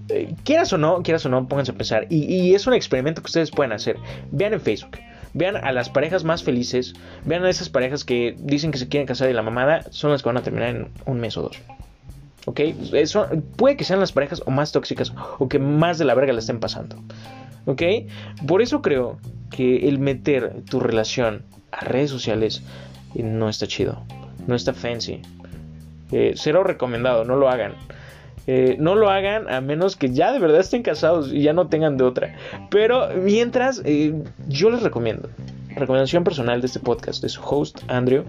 Eh, 0.09 0.35
quieras 0.45 0.73
o 0.73 0.79
no, 0.79 1.03
quieras 1.03 1.25
o 1.27 1.29
no, 1.29 1.49
pónganse 1.49 1.73
a 1.73 1.75
pensar. 1.75 2.07
Y, 2.11 2.55
es 2.55 2.67
un 2.67 2.75
experimento 2.75 3.23
que 3.23 3.27
ustedes 3.27 3.51
pueden 3.51 3.73
hacer. 3.73 3.97
Vean 4.31 4.53
en 4.53 4.61
Facebook. 4.61 4.99
Vean 5.33 5.57
a 5.57 5.73
las 5.73 5.91
parejas 5.91 6.23
más 6.23 6.45
felices, 6.45 6.95
vean 7.25 7.45
a 7.45 7.51
esas 7.51 7.69
parejas 7.69 8.05
que 8.05 8.37
dicen 8.39 8.71
que 8.71 8.79
se 8.79 8.89
quieren 8.89 9.07
casar 9.07 9.29
y 9.29 9.33
la 9.33 9.43
mamada 9.43 9.83
son 9.91 10.13
las 10.13 10.23
que 10.23 10.29
van 10.29 10.37
a 10.37 10.43
terminar 10.43 10.69
en 10.69 10.89
un 11.07 11.19
mes 11.19 11.37
o 11.37 11.43
dos. 11.43 11.59
¿Ok? 12.47 12.61
Eso, 12.93 13.27
puede 13.57 13.77
que 13.77 13.83
sean 13.83 13.99
las 13.99 14.13
parejas 14.13 14.43
o 14.47 14.53
más 14.53 14.71
tóxicas 14.71 15.13
o 15.39 15.49
que 15.49 15.59
más 15.59 15.99
de 15.99 16.05
la 16.05 16.15
verga 16.15 16.33
la 16.33 16.39
estén 16.39 16.61
pasando. 16.61 17.03
¿Ok? 17.65 17.83
Por 18.47 18.63
eso 18.63 18.81
creo 18.81 19.19
que 19.55 19.89
el 19.89 20.01
meter 20.01 20.63
tu 20.69 20.81
relación 20.81 21.43
a 21.71 21.85
redes 21.85 22.11
sociales 22.11 22.63
eh, 23.15 23.23
no 23.23 23.49
está 23.49 23.69
chido. 23.69 24.03
No 24.49 24.57
está 24.57 24.75
fancy. 24.75 25.23
Eh, 26.11 26.35
cero 26.35 26.65
recomendado, 26.65 27.25
no 27.25 27.37
lo 27.37 27.49
hagan. 27.49 27.75
Eh, 28.49 28.77
no 28.81 28.97
lo 28.97 29.11
hagan 29.11 29.49
a 29.49 29.61
menos 29.61 29.95
que 29.95 30.13
ya 30.13 30.33
de 30.33 30.41
verdad 30.41 30.59
estén 30.59 30.83
casados 30.83 31.33
y 31.33 31.43
ya 31.43 31.53
no 31.53 31.69
tengan 31.69 31.97
de 31.97 32.03
otra. 32.03 32.35
Pero 32.69 33.11
mientras, 33.15 33.81
yo 34.49 34.71
les 34.71 34.83
recomiendo, 34.83 35.31
recomendación 35.77 36.25
personal 36.25 36.61
de 36.61 36.67
este 36.67 36.81
podcast, 36.81 37.23
de 37.23 37.29
su 37.29 37.41
host 37.41 37.79
Andrew, 37.89 38.25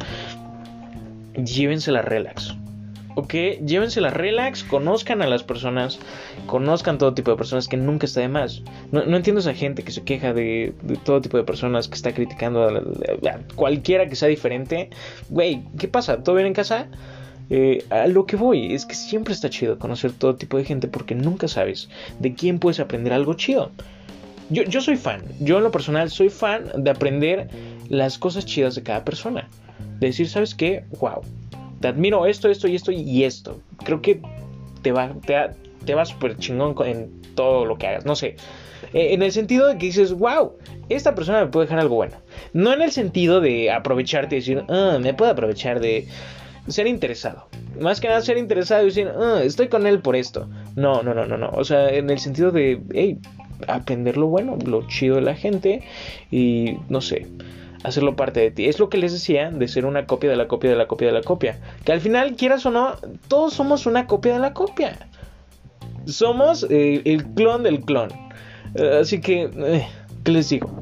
llévensela 1.34 2.04
relax. 2.04 2.56
¿Ok? 3.16 3.34
Llévensela 3.66 4.10
relax, 4.10 4.64
conozcan 4.64 5.22
a 5.22 5.28
las 5.28 5.44
personas, 5.44 6.00
conozcan 6.46 6.98
todo 6.98 7.14
tipo 7.14 7.32
de 7.32 7.38
personas, 7.38 7.68
que 7.68 7.78
nunca 7.78 8.06
está 8.06 8.22
de 8.22 8.30
más. 8.30 8.62
No, 8.92 9.02
entiendo 9.02 9.40
esa 9.40 9.54
gente 9.54 9.84
que 9.84 9.92
se 9.92 10.04
queja 10.04 10.34
de, 10.34 10.74
todo 11.04 11.22
tipo 11.22 11.38
de 11.38 11.44
personas, 11.44 11.88
que 11.88 11.96
está 11.96 12.14
criticando 12.14 12.68
a, 12.68 12.82
cualquiera 13.56 14.08
que 14.08 14.16
sea 14.16 14.28
diferente. 14.28 14.90
Güey, 15.30 15.64
¿qué 15.80 15.88
pasa? 15.88 16.24
¿Todo 16.24 16.36
bien 16.36 16.48
en 16.48 16.54
casa? 16.54 16.88
Eh, 17.50 17.86
a 17.90 18.08
lo 18.08 18.26
que 18.26 18.36
voy 18.36 18.74
es 18.74 18.86
que 18.86 18.96
siempre 18.96 19.34
está 19.34 19.50
chido 19.50 19.78
conocer 19.78 20.12
todo 20.14 20.36
tipo 20.36 20.58
de 20.58 20.66
gente 20.66 20.88
porque 20.88 21.14
nunca 21.14 21.48
sabes 21.48 21.90
de 22.20 22.34
quién 22.34 22.60
puedes 22.60 22.80
aprender 22.80 23.14
algo 23.14 23.36
chido. 23.36 23.72
Yo, 24.50 24.64
yo 24.64 24.82
soy 24.82 24.96
fan, 24.96 25.24
yo 25.40 25.58
en 25.58 25.64
lo 25.64 25.72
personal 25.72 26.10
soy 26.10 26.30
fan 26.30 26.72
de 26.76 26.90
aprender 26.92 27.50
las 27.90 28.18
cosas 28.18 28.46
chidas 28.46 28.76
de 28.76 28.84
cada 28.84 29.04
persona. 29.04 29.48
De 30.00 30.08
decir, 30.08 30.28
¿sabes 30.28 30.54
qué? 30.54 30.84
Wow, 31.00 31.22
te 31.86 31.90
admiro 31.90 32.26
esto, 32.26 32.50
esto 32.50 32.68
y 32.68 32.76
esto 32.76 32.92
y 32.92 33.26
esto. 33.26 33.60
Creo 33.84 34.02
que 34.02 34.20
te 34.82 34.92
va, 34.92 35.14
te, 35.86 35.94
va 35.94 36.04
súper 36.04 36.36
chingón 36.38 36.74
en 36.84 37.22
todo 37.36 37.64
lo 37.64 37.78
que 37.78 37.86
hagas. 37.86 38.08
No 38.08 38.16
sé. 38.16 38.38
Eh, 38.92 39.14
en 39.14 39.22
el 39.22 39.32
sentido 39.32 39.68
de 39.68 39.78
que 39.78 39.86
dices, 39.86 40.12
wow, 40.12 40.54
esta 40.90 41.14
persona 41.14 41.46
me 41.46 41.52
puede 41.52 41.68
dejar 41.68 41.78
algo 41.78 41.94
bueno. 41.94 42.16
No 42.54 42.74
en 42.74 42.82
el 42.82 42.92
sentido 42.92 43.40
de 43.40 43.70
aprovecharte 43.70 44.36
y 44.36 44.40
decir, 44.40 44.64
ah, 44.68 44.98
me 45.00 45.14
puedo 45.14 45.30
aprovechar 45.30 45.80
de 45.80 46.08
ser 46.68 46.88
interesado. 46.88 47.50
Más 47.80 48.02
que 48.02 48.08
nada 48.08 48.22
ser 48.22 48.40
interesado 48.40 48.82
y 48.82 48.86
decir, 48.86 49.12
ah, 49.16 49.42
estoy 49.44 49.68
con 49.68 49.86
él 49.86 50.00
por 50.00 50.16
esto. 50.16 50.50
No, 50.76 51.04
no, 51.04 51.14
no, 51.14 51.28
no, 51.28 51.38
no. 51.38 51.52
O 51.52 51.64
sea, 51.64 51.90
en 51.90 52.10
el 52.10 52.18
sentido 52.18 52.50
de, 52.50 52.82
hey, 52.96 53.20
aprender 53.68 54.18
lo 54.18 54.26
bueno, 54.26 54.58
lo 54.66 54.88
chido 54.88 55.18
de 55.18 55.22
la 55.22 55.36
gente 55.36 55.84
y 56.32 56.78
no 56.90 57.00
sé 57.00 57.28
hacerlo 57.86 58.16
parte 58.16 58.40
de 58.40 58.52
ti. 58.52 58.66
Es 58.68 58.80
lo 58.80 58.90
que 58.90 58.98
les 58.98 59.14
decía 59.14 59.52
de 59.52 59.68
ser 59.68 59.86
una 59.86 60.06
copia 60.06 60.30
de 60.30 60.36
la 60.36 60.48
copia 60.48 60.70
de 60.70 60.76
la 60.76 60.88
copia 60.88 61.08
de 61.08 61.14
la 61.14 61.22
copia. 61.22 61.60
Que 61.84 61.92
al 61.92 62.02
final, 62.02 62.36
quieras 62.36 62.66
o 62.66 62.72
no, 62.72 62.96
todos 63.28 63.54
somos 63.54 63.86
una 63.86 64.08
copia 64.08 64.34
de 64.34 64.40
la 64.40 64.54
copia. 64.54 65.08
Somos 66.06 66.66
eh, 66.70 67.02
el 67.06 67.26
clon 67.34 67.64
del 67.64 67.82
clon. 67.82 68.10
Eh, 68.76 69.00
así 69.02 69.22
que, 69.22 69.50
eh, 69.56 69.88
¿qué 70.24 70.32
les 70.32 70.50
digo? 70.50 70.82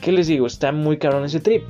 ¿Qué 0.00 0.12
les 0.12 0.28
digo? 0.28 0.46
Está 0.46 0.72
muy 0.72 0.98
cabrón 0.98 1.24
ese 1.24 1.40
trip. 1.40 1.62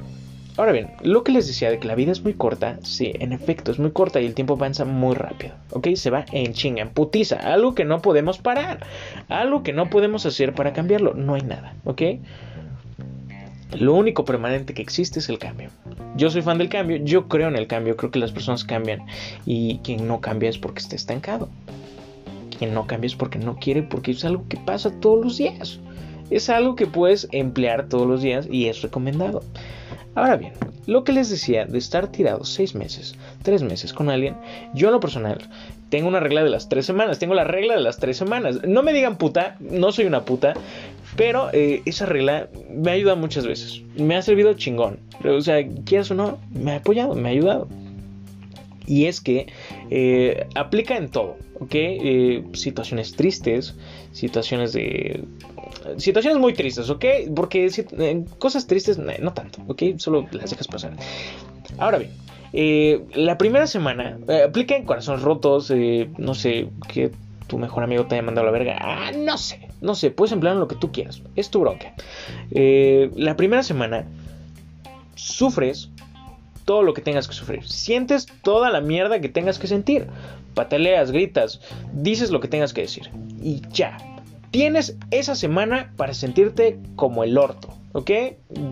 Ahora 0.56 0.72
bien, 0.72 0.90
lo 1.02 1.24
que 1.24 1.32
les 1.32 1.46
decía 1.46 1.70
de 1.70 1.78
que 1.78 1.88
la 1.88 1.94
vida 1.94 2.12
es 2.12 2.22
muy 2.22 2.34
corta, 2.34 2.78
sí, 2.82 3.12
en 3.18 3.32
efecto 3.32 3.70
es 3.70 3.78
muy 3.78 3.92
corta 3.92 4.20
y 4.20 4.26
el 4.26 4.34
tiempo 4.34 4.54
avanza 4.54 4.84
muy 4.84 5.14
rápido, 5.14 5.54
¿ok? 5.70 5.88
Se 5.94 6.10
va 6.10 6.26
en 6.32 6.52
chinga, 6.52 6.82
en 6.82 6.90
putiza, 6.90 7.36
algo 7.36 7.74
que 7.74 7.86
no 7.86 8.02
podemos 8.02 8.36
parar, 8.36 8.84
algo 9.28 9.62
que 9.62 9.72
no 9.72 9.88
podemos 9.88 10.26
hacer 10.26 10.52
para 10.52 10.74
cambiarlo, 10.74 11.14
no 11.14 11.34
hay 11.34 11.42
nada, 11.42 11.74
¿ok? 11.84 12.02
Lo 13.78 13.94
único 13.94 14.24
permanente 14.24 14.74
que 14.74 14.82
existe 14.82 15.20
es 15.20 15.28
el 15.28 15.38
cambio. 15.38 15.70
Yo 16.16 16.28
soy 16.30 16.42
fan 16.42 16.58
del 16.58 16.68
cambio, 16.68 16.96
yo 16.98 17.28
creo 17.28 17.48
en 17.48 17.56
el 17.56 17.66
cambio, 17.66 17.96
creo 17.96 18.10
que 18.10 18.18
las 18.18 18.32
personas 18.32 18.64
cambian 18.64 19.06
y 19.46 19.78
quien 19.78 20.08
no 20.08 20.20
cambia 20.20 20.50
es 20.50 20.58
porque 20.58 20.80
está 20.80 20.96
estancado. 20.96 21.48
Quien 22.58 22.74
no 22.74 22.86
cambia 22.86 23.06
es 23.06 23.14
porque 23.14 23.38
no 23.38 23.56
quiere, 23.56 23.82
porque 23.82 24.10
es 24.10 24.24
algo 24.24 24.44
que 24.48 24.56
pasa 24.56 24.90
todos 25.00 25.24
los 25.24 25.38
días. 25.38 25.78
Es 26.30 26.50
algo 26.50 26.76
que 26.76 26.86
puedes 26.86 27.28
emplear 27.32 27.88
todos 27.88 28.06
los 28.06 28.22
días 28.22 28.48
y 28.50 28.66
es 28.66 28.82
recomendado. 28.82 29.42
Ahora 30.14 30.36
bien, 30.36 30.52
lo 30.86 31.04
que 31.04 31.12
les 31.12 31.30
decía 31.30 31.66
de 31.66 31.78
estar 31.78 32.08
tirado 32.08 32.44
seis 32.44 32.74
meses, 32.74 33.14
tres 33.42 33.62
meses 33.62 33.92
con 33.92 34.10
alguien, 34.10 34.36
yo 34.74 34.88
en 34.88 34.94
lo 34.94 35.00
personal 35.00 35.38
tengo 35.88 36.08
una 36.08 36.20
regla 36.20 36.42
de 36.42 36.50
las 36.50 36.68
tres 36.68 36.86
semanas, 36.86 37.18
tengo 37.18 37.34
la 37.34 37.44
regla 37.44 37.74
de 37.74 37.80
las 37.80 37.98
tres 37.98 38.16
semanas. 38.16 38.60
No 38.66 38.82
me 38.82 38.92
digan 38.92 39.16
puta, 39.16 39.56
no 39.60 39.92
soy 39.92 40.06
una 40.06 40.24
puta, 40.24 40.54
pero 41.20 41.50
eh, 41.52 41.82
esa 41.84 42.06
regla 42.06 42.48
me 42.70 42.92
ha 42.92 42.94
ayudado 42.94 43.18
muchas 43.18 43.46
veces. 43.46 43.82
Me 43.94 44.16
ha 44.16 44.22
servido 44.22 44.54
chingón. 44.54 45.00
O 45.22 45.42
sea, 45.42 45.62
quieras 45.84 46.10
o 46.12 46.14
no, 46.14 46.38
me 46.50 46.72
ha 46.72 46.76
apoyado, 46.76 47.14
me 47.14 47.28
ha 47.28 47.32
ayudado. 47.32 47.68
Y 48.86 49.04
es 49.04 49.20
que 49.20 49.52
eh, 49.90 50.46
aplica 50.54 50.96
en 50.96 51.10
todo, 51.10 51.36
¿ok? 51.60 51.74
Eh, 51.74 52.44
situaciones 52.54 53.16
tristes, 53.16 53.74
situaciones 54.12 54.72
de... 54.72 55.24
Situaciones 55.98 56.38
muy 56.40 56.54
tristes, 56.54 56.88
¿ok? 56.88 57.04
Porque 57.36 57.70
cosas 58.38 58.66
tristes 58.66 58.96
no 58.96 59.34
tanto, 59.34 59.60
¿ok? 59.66 59.82
Solo 59.98 60.26
las 60.32 60.48
dejas 60.48 60.68
pasar. 60.68 60.92
Ahora 61.76 61.98
bien, 61.98 63.04
la 63.14 63.36
primera 63.36 63.66
semana 63.66 64.18
aplica 64.42 64.74
en 64.74 64.86
corazones 64.86 65.20
rotos, 65.20 65.70
no 66.16 66.34
sé, 66.34 66.68
qué 66.88 67.10
tu 67.46 67.58
mejor 67.58 67.82
amigo 67.82 68.06
te 68.06 68.14
haya 68.14 68.22
mandado 68.22 68.46
la 68.46 68.52
verga. 68.52 68.78
Ah, 68.80 69.10
no 69.14 69.36
sé, 69.36 69.69
no 69.80 69.94
sé, 69.94 70.10
puedes 70.10 70.32
emplear 70.32 70.56
lo 70.56 70.68
que 70.68 70.76
tú 70.76 70.92
quieras. 70.92 71.22
Es 71.36 71.50
tu 71.50 71.60
bronca. 71.60 71.94
Eh, 72.50 73.10
la 73.14 73.36
primera 73.36 73.62
semana 73.62 74.04
sufres 75.14 75.90
todo 76.64 76.82
lo 76.82 76.94
que 76.94 77.02
tengas 77.02 77.26
que 77.28 77.34
sufrir. 77.34 77.66
Sientes 77.66 78.26
toda 78.42 78.70
la 78.70 78.80
mierda 78.80 79.20
que 79.20 79.28
tengas 79.28 79.58
que 79.58 79.66
sentir. 79.66 80.06
Pataleas, 80.54 81.10
gritas, 81.10 81.60
dices 81.92 82.30
lo 82.30 82.40
que 82.40 82.48
tengas 82.48 82.72
que 82.72 82.82
decir. 82.82 83.10
Y 83.42 83.62
ya. 83.70 83.96
Tienes 84.50 84.96
esa 85.10 85.34
semana 85.34 85.92
para 85.96 86.14
sentirte 86.14 86.78
como 86.96 87.24
el 87.24 87.38
orto. 87.38 87.68
¿Ok? 87.92 88.10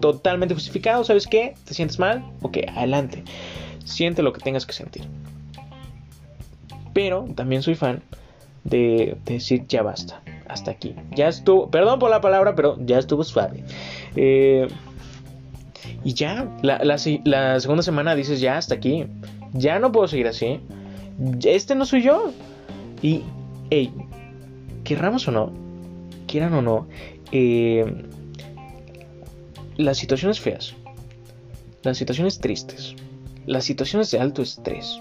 Totalmente 0.00 0.54
justificado. 0.54 1.04
¿Sabes 1.04 1.26
qué? 1.26 1.54
¿Te 1.64 1.74
sientes 1.74 1.98
mal? 1.98 2.24
Ok, 2.42 2.58
adelante. 2.74 3.24
Siente 3.84 4.22
lo 4.22 4.32
que 4.32 4.40
tengas 4.40 4.66
que 4.66 4.72
sentir. 4.72 5.04
Pero 6.92 7.26
también 7.34 7.62
soy 7.62 7.74
fan 7.74 8.02
de, 8.64 9.16
decir 9.24 9.66
ya 9.66 9.82
basta, 9.82 10.22
hasta 10.48 10.70
aquí. 10.70 10.94
Ya 11.14 11.28
estuvo, 11.28 11.70
perdón 11.70 11.98
por 11.98 12.10
la 12.10 12.20
palabra, 12.20 12.54
pero 12.54 12.76
ya 12.80 12.98
estuvo 12.98 13.24
suave. 13.24 13.64
Eh, 14.16 14.68
y 16.04 16.14
ya, 16.14 16.48
la, 16.62 16.98
segunda 16.98 17.82
semana 17.82 18.14
dices 18.14 18.40
ya 18.40 18.56
hasta 18.56 18.74
aquí. 18.74 19.06
Ya 19.52 19.78
no 19.78 19.92
puedo 19.92 20.08
seguir 20.08 20.26
así. 20.26 20.60
Este 21.44 21.74
no 21.74 21.86
soy 21.86 22.02
yo. 22.02 22.32
Y, 23.02 23.22
hey, 23.70 23.92
querramos 24.84 25.28
o 25.28 25.32
no, 25.32 25.52
quieran 26.26 26.54
o 26.54 26.62
no, 26.62 26.88
eh, 27.30 27.84
las 29.76 29.98
situaciones 29.98 30.40
feas, 30.40 30.74
las 31.82 31.96
situaciones 31.96 32.38
tristes, 32.38 32.94
las 33.46 33.64
situaciones 33.64 34.10
de 34.10 34.18
alto 34.18 34.42
estrés, 34.42 35.00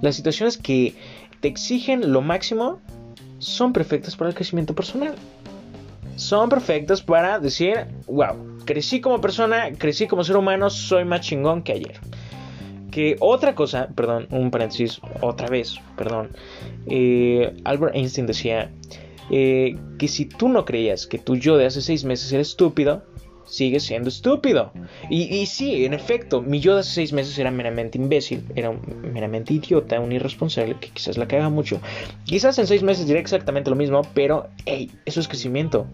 las 0.00 0.16
situaciones 0.16 0.58
que 0.58 0.94
te 1.40 1.48
exigen 1.48 2.12
lo 2.12 2.22
máximo 2.22 2.80
son 3.38 3.72
perfectas 3.72 4.16
para 4.16 4.30
el 4.30 4.34
crecimiento 4.34 4.74
personal. 4.74 5.14
Son 6.16 6.48
perfectas 6.48 7.02
para 7.02 7.38
decir, 7.38 7.86
wow, 8.06 8.58
crecí 8.64 9.00
como 9.00 9.20
persona, 9.20 9.72
crecí 9.76 10.06
como 10.06 10.24
ser 10.24 10.36
humano, 10.36 10.70
soy 10.70 11.04
más 11.04 11.20
chingón 11.20 11.62
que 11.62 11.72
ayer. 11.72 12.00
Que 12.90 13.16
otra 13.20 13.54
cosa, 13.54 13.88
perdón, 13.94 14.26
un 14.30 14.50
paréntesis, 14.50 15.00
otra 15.20 15.48
vez, 15.48 15.78
perdón. 15.96 16.30
Eh, 16.86 17.54
Albert 17.64 17.94
Einstein 17.94 18.26
decía 18.26 18.70
eh, 19.30 19.76
que 19.98 20.08
si 20.08 20.24
tú 20.24 20.48
no 20.48 20.64
creías 20.64 21.06
que 21.06 21.18
tu 21.18 21.36
yo 21.36 21.58
de 21.58 21.66
hace 21.66 21.82
seis 21.82 22.04
meses 22.04 22.32
era 22.32 22.40
estúpido, 22.40 23.04
sigue 23.46 23.80
siendo 23.80 24.08
estúpido. 24.08 24.72
Y, 25.08 25.46
sí, 25.46 25.84
en 25.84 25.94
efecto, 25.94 26.42
mi 26.42 26.60
yo 26.60 26.74
de 26.74 26.80
hace 26.80 26.90
seis 26.90 27.12
meses 27.12 27.38
era 27.38 27.50
meramente 27.50 27.98
imbécil, 27.98 28.44
era 28.54 28.72
meramente 28.72 29.54
idiota, 29.54 29.98
un 30.00 30.12
irresponsable 30.12 30.76
que 30.78 30.90
quizás 30.90 31.16
la 31.16 31.26
caga 31.26 31.48
mucho. 31.48 31.80
Quizás 32.24 32.58
en 32.58 32.66
seis 32.66 32.82
meses 32.82 33.06
diré 33.06 33.20
exactamente 33.20 33.70
lo 33.70 33.76
mismo, 33.76 34.02
pero, 34.14 34.48
hey, 34.66 34.90
eso 35.04 35.20
es 35.20 35.28
crecimiento. 35.28 35.86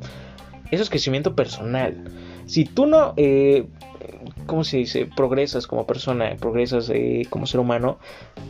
Eso 0.71 0.83
es 0.83 0.91
crecimiento 0.91 1.37
personal. 1.37 2.11
Si 2.47 2.65
tú 2.65 2.87
no, 2.87 3.13
eh, 3.17 3.67
¿cómo 4.47 4.65
se 4.65 4.79
dice? 4.79 5.07
Progresas 5.07 5.67
como 5.67 5.87
persona, 5.87 6.35
progresas 6.41 6.91
eh, 6.91 7.27
como 7.29 7.47
ser 7.47 7.61
humano, 7.61 7.99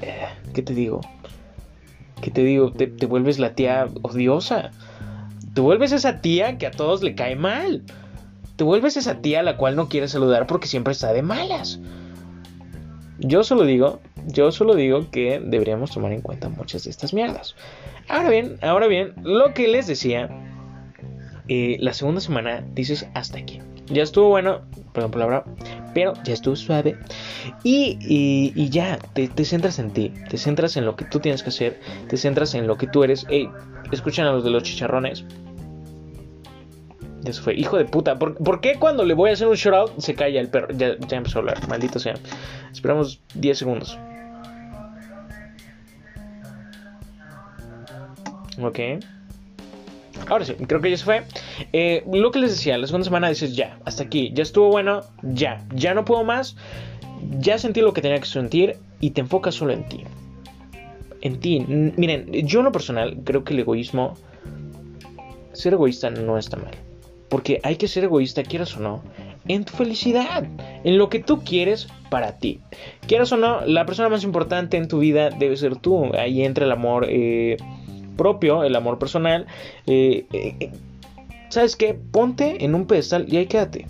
eh, 0.01 0.27
¿qué 0.55 0.62
te 0.62 0.73
digo? 0.73 1.01
¿Qué 2.23 2.31
te 2.31 2.45
digo? 2.45 2.73
Te 2.73 3.07
vuelves 3.07 3.41
la 3.41 3.57
tía 3.57 3.88
odiosa. 4.03 4.71
Te 5.55 5.61
vuelves 5.61 5.91
esa 5.91 6.21
tía 6.21 6.57
que 6.57 6.67
a 6.67 6.71
todos 6.71 7.03
le 7.03 7.17
cae 7.17 7.35
mal 7.35 7.83
te 8.57 8.65
vuelves 8.65 8.97
esa 8.97 9.21
tía 9.21 9.41
a 9.41 9.43
la 9.43 9.57
cual 9.57 9.77
no 9.77 9.88
quieres 9.88 10.12
saludar 10.12 10.47
porque 10.47 10.69
siempre 10.69 10.93
está 10.93 11.12
de 11.12 11.23
malas. 11.23 11.81
Yo 13.19 13.45
solo 13.45 13.65
digo, 13.65 14.01
yo 14.27 14.51
solo 14.51 14.75
digo 14.75 15.11
que 15.11 15.41
deberíamos 15.41 15.93
tomar 15.93 16.12
en 16.12 16.23
cuenta 16.23 16.49
muchas 16.49 16.85
de 16.85 16.91
estas 16.91 17.15
mierdas. 17.15 17.55
Ahora 18.09 18.31
bien, 18.31 18.59
ahora 18.62 18.88
bien, 18.88 19.15
lo 19.23 19.55
que 19.55 19.69
les 19.69 19.87
decía 19.87 20.29
eh, 21.49 21.77
la 21.81 21.93
segunda 21.93 22.21
semana 22.21 22.65
dices 22.75 23.09
hasta 23.15 23.38
aquí. 23.38 23.61
Ya 23.87 24.03
estuvo 24.03 24.29
bueno, 24.29 24.61
perdón 24.93 25.11
por 25.11 25.21
la 25.21 25.27
palabra, 25.27 25.45
pero 25.93 26.15
ya 26.25 26.33
estuvo 26.33 26.57
suave. 26.57 26.97
Y, 27.65 27.99
y, 28.01 28.69
ya, 28.71 28.99
te, 29.12 29.45
centras 29.45 29.79
en 29.79 29.91
ti, 29.91 30.12
te 30.31 30.38
centras 30.38 30.77
en 30.77 30.85
lo 30.85 30.97
que 30.97 31.05
tú 31.05 31.19
tienes 31.19 31.43
que 31.43 31.51
hacer, 31.51 31.81
te 32.09 32.17
centras 32.17 32.55
en 32.55 32.67
lo 32.67 32.77
que 32.79 32.87
tú 32.87 33.03
eres. 33.05 33.27
Hey, 33.29 33.51
escuchan 33.91 34.27
a 34.27 34.33
los 34.33 34.45
de 34.45 34.51
los 34.51 34.62
chicharrones. 34.62 35.25
Se 37.25 37.41
fue. 37.41 37.55
Hijo 37.55 37.79
de 37.79 37.85
puta. 37.85 38.19
¿Por, 38.19 38.61
qué 38.61 38.77
cuando 38.79 39.05
le 39.05 39.15
voy 39.15 39.31
a 39.31 39.33
hacer 39.35 39.47
un 39.47 39.55
shout 39.55 39.75
out 39.75 39.99
se 39.99 40.15
calla 40.15 40.41
el 40.41 40.49
perro? 40.49 40.69
Ya, 40.77 40.97
ya 40.99 41.17
empezó 41.17 41.39
a 41.39 41.41
hablar. 41.41 41.69
Maldito 41.69 41.99
sea. 41.99 42.15
Esperamos 42.73 43.21
10 43.35 43.59
segundos. 43.59 43.99
Ok. 48.61 48.79
Ahora 50.29 50.45
sí, 50.45 50.55
creo 50.55 50.81
que 50.81 50.91
ya 50.91 50.97
se 50.97 51.05
fue. 51.05 51.23
Eh, 51.73 52.05
lo 52.13 52.31
que 52.31 52.39
les 52.39 52.51
decía, 52.51 52.79
la 52.79 52.87
segunda 52.87 53.05
semana 53.05 53.29
dices 53.29 53.57
ya, 53.57 53.79
hasta 53.85 54.05
aquí, 54.05 54.31
ya 54.35 54.43
estuvo 54.43 54.69
bueno, 54.69 55.03
ya, 55.23 55.65
ya 55.75 55.95
no 55.95 56.05
puedo 56.05 56.23
más, 56.23 56.57
ya 57.39 57.59
sentí 57.59 57.81
lo 57.81 57.93
que 57.93 58.03
tenía 58.03 58.21
que 58.21 58.27
sentir 58.27 58.77
y 59.01 59.11
te 59.11 59.21
enfocas 59.21 59.55
solo 59.55 59.73
en 59.73 59.89
ti. 59.89 60.05
En 61.23 61.41
ti. 61.41 61.61
Miren, 61.61 62.31
yo 62.47 62.61
en 62.61 62.65
lo 62.65 62.73
personal 62.73 63.19
creo 63.25 63.45
que 63.45 63.55
el 63.55 63.61
egoísmo, 63.61 64.17
ser 65.53 65.73
egoísta 65.73 66.11
no 66.11 66.39
está 66.39 66.57
mal. 66.57 66.75
Porque 67.33 67.62
hay 67.62 67.77
que 67.77 67.88
ser 67.88 68.05
egoísta, 68.05 68.42
quieras 68.42 68.77
o 68.77 68.81
no, 68.81 69.03
en 69.49 69.64
tu 69.64 69.73
felicidad, 69.73 70.45
en 70.85 70.99
lo 70.99 71.09
que 71.09 71.18
tú 71.18 71.42
quieres 71.42 71.88
para 72.11 72.37
ti. 72.37 72.61
Quieras 73.07 73.33
o 73.33 73.38
no, 73.38 73.64
la 73.64 73.87
persona 73.87 74.11
más 74.11 74.23
importante 74.23 74.77
en 74.77 74.87
tu 74.87 74.99
vida 74.99 75.31
debe 75.31 75.57
ser 75.57 75.77
tú. 75.77 76.12
Ahí 76.14 76.45
entra 76.45 76.66
el 76.66 76.73
amor. 76.73 77.07
Eh, 77.09 77.57
propio, 78.18 78.64
el 78.64 78.77
amor 78.77 78.99
personal, 78.99 79.47
eh, 79.87 80.27
eh, 80.35 80.73
¿sabes 81.49 81.75
qué? 81.75 81.95
Ponte 81.95 82.66
en 82.66 82.75
un 82.75 82.87
pedestal 82.87 83.25
y 83.33 83.38
ahí 83.38 83.47
quédate. 83.47 83.87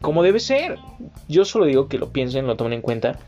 Como 0.00 0.22
debe 0.22 0.40
ser. 0.40 0.78
Yo 1.28 1.44
solo 1.44 1.66
digo 1.66 1.86
que 1.86 1.98
lo 1.98 2.14
piensen, 2.14 2.46
lo 2.46 2.56
tomen 2.56 2.72
en 2.72 2.80
cuenta. 2.80 3.18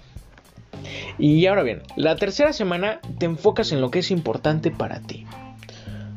Y 1.19 1.45
ahora 1.45 1.62
bien, 1.62 1.83
la 1.95 2.17
tercera 2.17 2.55
semana 2.55 3.01
te 3.19 3.27
enfocas 3.27 3.71
en 3.71 3.83
lo 3.83 3.90
que 3.90 3.99
es 3.99 4.11
importante 4.11 4.71
para 4.71 5.01
ti. 5.01 5.27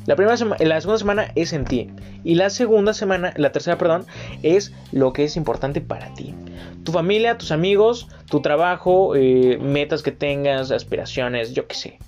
La 0.08 0.16
primera 0.16 0.36
la 0.60 0.80
segunda 0.80 0.98
semana 0.98 1.32
es 1.34 1.52
en 1.52 1.66
ti. 1.66 1.90
Y 2.24 2.36
la 2.36 2.48
segunda 2.48 2.94
semana, 2.94 3.34
la 3.36 3.52
tercera, 3.52 3.76
perdón, 3.76 4.06
es 4.42 4.72
lo 4.90 5.12
que 5.12 5.24
es 5.24 5.36
importante 5.36 5.82
para 5.82 6.14
ti. 6.14 6.34
Tu 6.82 6.92
familia, 6.92 7.36
tus 7.36 7.52
amigos, 7.52 8.08
tu 8.30 8.40
trabajo, 8.40 9.12
metas 9.60 10.02
que 10.02 10.10
tengas, 10.10 10.70
aspiraciones, 10.70 11.52
yo 11.52 11.66
qué 11.66 11.74
sé 11.74 11.98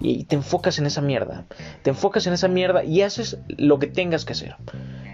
y 0.00 0.24
te 0.24 0.34
enfocas 0.34 0.78
en 0.78 0.86
esa 0.86 1.02
mierda. 1.02 1.44
Te 1.82 1.90
enfocas 1.90 2.26
en 2.26 2.32
esa 2.32 2.48
mierda 2.48 2.84
y 2.84 3.02
haces 3.02 3.36
lo 3.48 3.78
que 3.78 3.86
tengas 3.86 4.24
que 4.24 4.32
hacer. 4.32 4.56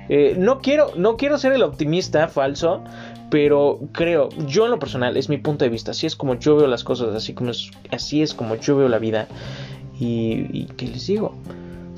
Eh, 0.09 0.37
no, 0.39 0.61
quiero, 0.61 0.93
no 0.97 1.17
quiero 1.17 1.39
ser 1.39 1.53
el 1.53 1.63
optimista 1.63 2.29
falso, 2.29 2.85
pero 3.31 3.81
creo, 3.93 4.29
yo 4.47 4.65
en 4.65 4.71
lo 4.71 4.79
personal, 4.79 5.17
es 5.17 5.29
mi 5.29 5.39
punto 5.39 5.65
de 5.65 5.71
vista. 5.71 5.91
Así 5.91 6.07
es 6.07 6.15
como 6.15 6.37
yo 6.37 6.55
veo 6.55 6.69
las 6.69 6.85
cosas, 6.85 7.15
así, 7.17 7.35
como 7.35 7.51
es, 7.51 7.73
así 7.91 8.23
es 8.23 8.33
como 8.33 8.55
yo 8.55 8.77
veo 8.77 8.89
la 8.89 8.99
vida. 8.99 9.27
Y, 9.99 10.47
y 10.53 10.67
¿qué 10.77 10.87
les 10.87 11.09
digo? 11.09 11.35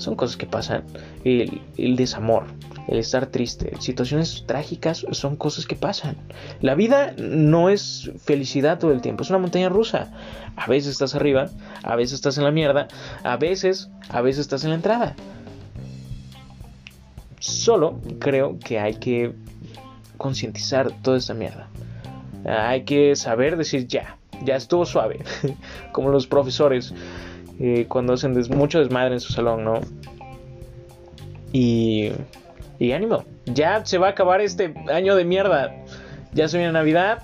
Son 0.00 0.16
cosas 0.16 0.38
que 0.38 0.46
pasan. 0.46 0.84
El, 1.24 1.60
el 1.76 1.96
desamor, 1.96 2.44
el 2.88 2.98
estar 2.98 3.26
triste, 3.26 3.72
situaciones 3.80 4.44
trágicas 4.46 5.04
son 5.12 5.36
cosas 5.36 5.66
que 5.66 5.76
pasan. 5.76 6.16
La 6.62 6.74
vida 6.74 7.14
no 7.18 7.68
es 7.68 8.10
felicidad 8.24 8.78
todo 8.78 8.92
el 8.92 9.02
tiempo, 9.02 9.22
es 9.22 9.30
una 9.30 9.38
montaña 9.38 9.68
rusa. 9.68 10.10
A 10.56 10.66
veces 10.66 10.92
estás 10.92 11.14
arriba, 11.14 11.50
a 11.82 11.96
veces 11.96 12.14
estás 12.14 12.38
en 12.38 12.44
la 12.44 12.50
mierda, 12.50 12.88
a 13.22 13.36
veces, 13.36 13.90
a 14.08 14.22
veces 14.22 14.40
estás 14.40 14.64
en 14.64 14.70
la 14.70 14.76
entrada. 14.76 15.14
Solo 17.38 18.00
creo 18.18 18.58
que 18.58 18.80
hay 18.80 18.94
que 18.94 19.34
concientizar 20.16 20.90
toda 21.02 21.18
esta 21.18 21.34
mierda. 21.34 21.68
Hay 22.46 22.84
que 22.84 23.16
saber 23.16 23.58
decir 23.58 23.86
ya, 23.86 24.16
ya 24.44 24.56
estuvo 24.56 24.86
suave, 24.86 25.20
como 25.92 26.08
los 26.08 26.26
profesores 26.26 26.94
eh, 27.62 27.85
cuando 27.88 28.14
hacen 28.14 28.35
mucho 28.57 28.79
desmadre 28.79 29.12
en 29.12 29.20
su 29.20 29.35
salón, 29.35 29.64
¿no? 29.64 29.81
Y, 31.53 32.11
y 32.79 32.92
ánimo, 32.92 33.25
ya 33.44 33.85
se 33.85 33.99
va 33.99 34.07
a 34.07 34.11
acabar 34.11 34.40
este 34.40 34.75
año 34.90 35.14
de 35.14 35.27
mierda. 35.27 35.75
Ya 36.33 36.49
se 36.49 36.57
viene 36.57 36.73
Navidad, 36.73 37.23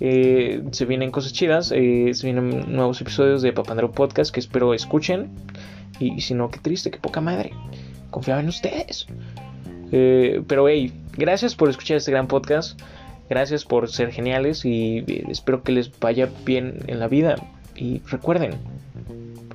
eh, 0.00 0.64
se 0.72 0.84
vienen 0.84 1.12
cosas 1.12 1.32
chidas, 1.32 1.72
eh, 1.72 2.10
se 2.12 2.26
vienen 2.26 2.74
nuevos 2.74 3.00
episodios 3.00 3.40
de 3.40 3.52
Papandero 3.52 3.92
Podcast 3.92 4.34
que 4.34 4.40
espero 4.40 4.74
escuchen. 4.74 5.30
Y, 6.00 6.20
si 6.22 6.34
no, 6.34 6.50
qué 6.50 6.58
triste, 6.58 6.90
qué 6.90 6.98
poca 6.98 7.20
madre. 7.20 7.52
Confiaba 8.10 8.40
en 8.40 8.48
ustedes. 8.48 9.06
pero 9.90 10.68
hey, 10.68 10.92
gracias 11.16 11.54
por 11.54 11.70
escuchar 11.70 11.98
este 11.98 12.10
gran 12.10 12.26
podcast. 12.26 12.80
Gracias 13.30 13.64
por 13.64 13.88
ser 13.88 14.10
geniales 14.10 14.64
y 14.64 15.04
espero 15.28 15.62
que 15.62 15.70
les 15.70 15.96
vaya 16.00 16.28
bien 16.44 16.80
en 16.88 16.98
la 16.98 17.06
vida. 17.06 17.36
Y 17.76 18.00
recuerden, 18.10 18.54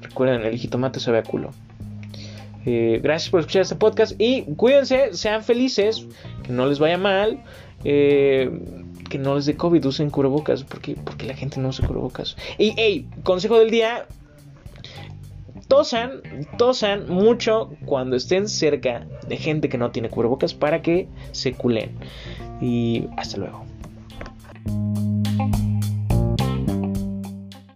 Recuerden, 0.03 0.41
el 0.43 0.57
jitomate 0.57 0.99
sabe 0.99 1.19
a 1.19 1.23
culo. 1.23 1.51
Eh, 2.65 2.99
gracias 3.03 3.29
por 3.29 3.41
escuchar 3.41 3.63
este 3.63 3.75
podcast 3.75 4.13
y 4.19 4.43
cuídense, 4.55 5.13
sean 5.13 5.43
felices, 5.43 6.05
que 6.43 6.53
no 6.53 6.65
les 6.65 6.79
vaya 6.79 6.97
mal, 6.97 7.43
eh, 7.83 8.49
que 9.09 9.17
no 9.17 9.35
les 9.35 9.45
dé 9.45 9.55
COVID, 9.55 9.85
usen 9.85 10.09
cubrebocas, 10.09 10.63
porque, 10.63 10.95
porque 10.95 11.25
la 11.25 11.33
gente 11.33 11.59
no 11.59 11.69
usa 11.69 11.85
cubrebocas. 11.85 12.37
Y, 12.57 12.73
hey, 12.77 13.07
consejo 13.23 13.59
del 13.59 13.69
día, 13.69 14.05
tosan, 15.67 16.21
tosan 16.57 17.09
mucho 17.09 17.71
cuando 17.85 18.15
estén 18.15 18.47
cerca 18.47 19.07
de 19.27 19.37
gente 19.37 19.67
que 19.67 19.77
no 19.77 19.91
tiene 19.91 20.09
cubrebocas 20.09 20.53
para 20.53 20.81
que 20.81 21.07
se 21.31 21.53
culen. 21.53 21.91
Y 22.61 23.07
hasta 23.17 23.37
luego. 23.37 23.65